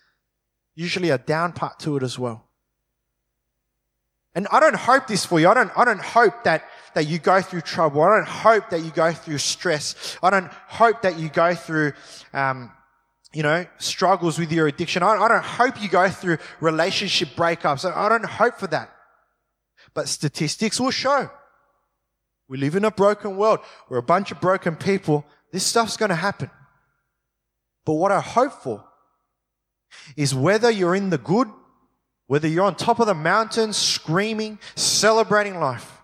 usually 0.79 1.11
a 1.11 1.19
down 1.19 1.53
part 1.53 1.81
to 1.81 1.97
it 1.97 2.05
as 2.05 2.21
well. 2.21 2.45
And 4.33 4.47
I 4.53 4.61
don't 4.61 4.77
hope 4.77 5.09
this 5.09 5.25
for 5.25 5.41
you. 5.41 5.49
I 5.49 5.55
don't, 5.55 5.73
I 5.77 5.85
don't 5.85 6.01
hope 6.01 6.45
that, 6.45 6.65
that 6.95 7.09
you 7.09 7.19
go 7.19 7.43
through 7.43 7.63
trouble. 7.63 8.01
I 8.01 8.17
don't 8.17 8.29
hope 8.29 8.71
that 8.71 8.83
you 8.83 8.93
go 8.93 9.13
through 9.13 9.39
stress. 9.39 10.17
I 10.23 10.31
don't 10.31 10.49
hope 10.69 11.03
that 11.03 11.19
you 11.19 11.31
go 11.31 11.57
through, 11.57 11.95
um, 12.33 12.71
you 13.33 13.43
know, 13.43 13.67
struggles 13.79 14.39
with 14.39 14.53
your 14.53 14.69
addiction. 14.69 15.03
I, 15.03 15.17
I 15.17 15.27
don't 15.27 15.45
hope 15.45 15.83
you 15.83 15.89
go 15.89 16.09
through 16.09 16.39
relationship 16.61 17.31
breakups. 17.31 17.85
I 17.85 18.09
don't 18.09 18.25
hope 18.25 18.61
for 18.61 18.69
that. 18.69 18.95
But 19.95 20.07
statistics 20.07 20.79
will 20.79 20.93
show. 20.93 21.29
We 22.47 22.57
live 22.57 22.77
in 22.77 22.85
a 22.85 22.93
broken 22.93 23.37
world. 23.37 23.59
We're 23.89 23.99
a 23.99 24.03
bunch 24.03 24.31
of 24.31 24.41
broken 24.41 24.77
people. 24.77 25.25
This 25.53 25.67
stuff's 25.67 25.97
going 25.97 26.11
to 26.11 26.15
happen. 26.15 26.53
But 27.85 27.95
what 27.95 28.13
I 28.13 28.21
hope 28.21 28.53
for 28.53 28.85
is 30.17 30.35
whether 30.35 30.71
you're 30.71 30.95
in 30.95 31.11
the 31.11 31.19
good 31.19 31.49
whether 32.29 32.47
you're 32.47 32.65
on 32.67 32.77
top 32.77 33.01
of 33.01 33.07
the 33.07 33.15
mountain 33.15 33.73
screaming, 33.73 34.59
celebrating 34.77 35.59
life, 35.59 36.03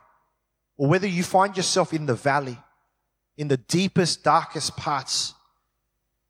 or 0.76 0.88
whether 0.88 1.06
you 1.06 1.22
find 1.22 1.56
yourself 1.56 1.92
in 1.92 2.06
the 2.06 2.14
valley, 2.14 2.58
in 3.36 3.46
the 3.48 3.58
deepest, 3.58 4.24
darkest 4.24 4.74
parts, 4.74 5.34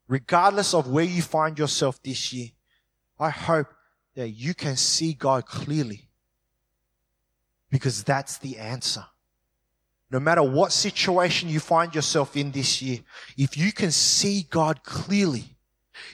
regardless 0.07 0.73
of 0.73 0.89
where 0.89 1.05
you 1.05 1.21
find 1.21 1.57
yourself 1.57 2.03
this 2.03 2.33
year, 2.33 2.49
I 3.17 3.29
hope 3.29 3.67
that 4.15 4.29
you 4.29 4.53
can 4.53 4.75
see 4.75 5.13
God 5.13 5.45
clearly. 5.45 6.09
Because 7.71 8.03
that's 8.03 8.37
the 8.37 8.57
answer. 8.57 9.05
No 10.11 10.19
matter 10.19 10.43
what 10.43 10.73
situation 10.73 11.47
you 11.49 11.61
find 11.61 11.95
yourself 11.95 12.35
in 12.35 12.51
this 12.51 12.81
year, 12.81 12.99
if 13.37 13.57
you 13.57 13.71
can 13.71 13.91
see 13.91 14.45
God 14.49 14.83
clearly, 14.83 15.54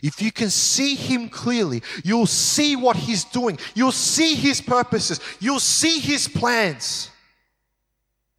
if 0.02 0.22
you 0.22 0.32
can 0.32 0.50
see 0.50 0.96
Him 0.96 1.30
clearly, 1.30 1.84
you'll 2.04 2.28
see 2.28 2.76
what 2.76 2.96
He's 2.96 3.24
doing. 3.24 3.58
You'll 3.74 3.92
see 3.92 4.36
His 4.36 4.62
purposes. 4.62 5.20
You'll 5.40 5.60
see 5.60 6.00
His 6.00 6.28
plans. 6.28 7.10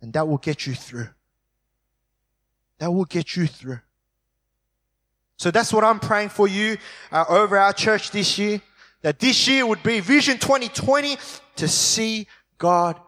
And 0.00 0.12
that 0.12 0.26
will 0.26 0.38
get 0.38 0.66
you 0.66 0.74
through. 0.74 1.09
That 2.78 2.92
will 2.92 3.05
get 3.05 3.37
you 3.37 3.46
through. 3.46 3.81
So 5.37 5.50
that's 5.50 5.72
what 5.72 5.85
I'm 5.85 6.00
praying 6.00 6.28
for 6.28 6.46
you 6.46 6.76
uh, 7.11 7.24
over 7.28 7.57
our 7.59 7.72
church 7.72 8.11
this 8.11 8.38
year. 8.38 8.61
That 9.02 9.18
this 9.18 9.48
year 9.48 9.66
would 9.66 9.83
be 9.83 10.00
Vision 10.00 10.38
2020 10.38 11.16
to 11.57 11.68
see 11.68 12.28
God 12.59 13.00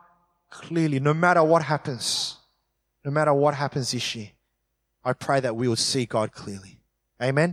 clearly, 0.51 0.99
no 0.99 1.15
matter 1.15 1.43
what 1.43 1.63
happens. 1.63 2.37
No 3.05 3.11
matter 3.11 3.35
what 3.35 3.55
happens 3.55 3.91
this 3.91 4.15
year. 4.15 4.31
I 5.05 5.13
pray 5.13 5.41
that 5.41 5.55
we 5.55 5.69
will 5.69 5.77
see 5.77 6.07
God 6.07 6.33
clearly. 6.33 6.81
Amen. 7.23 7.53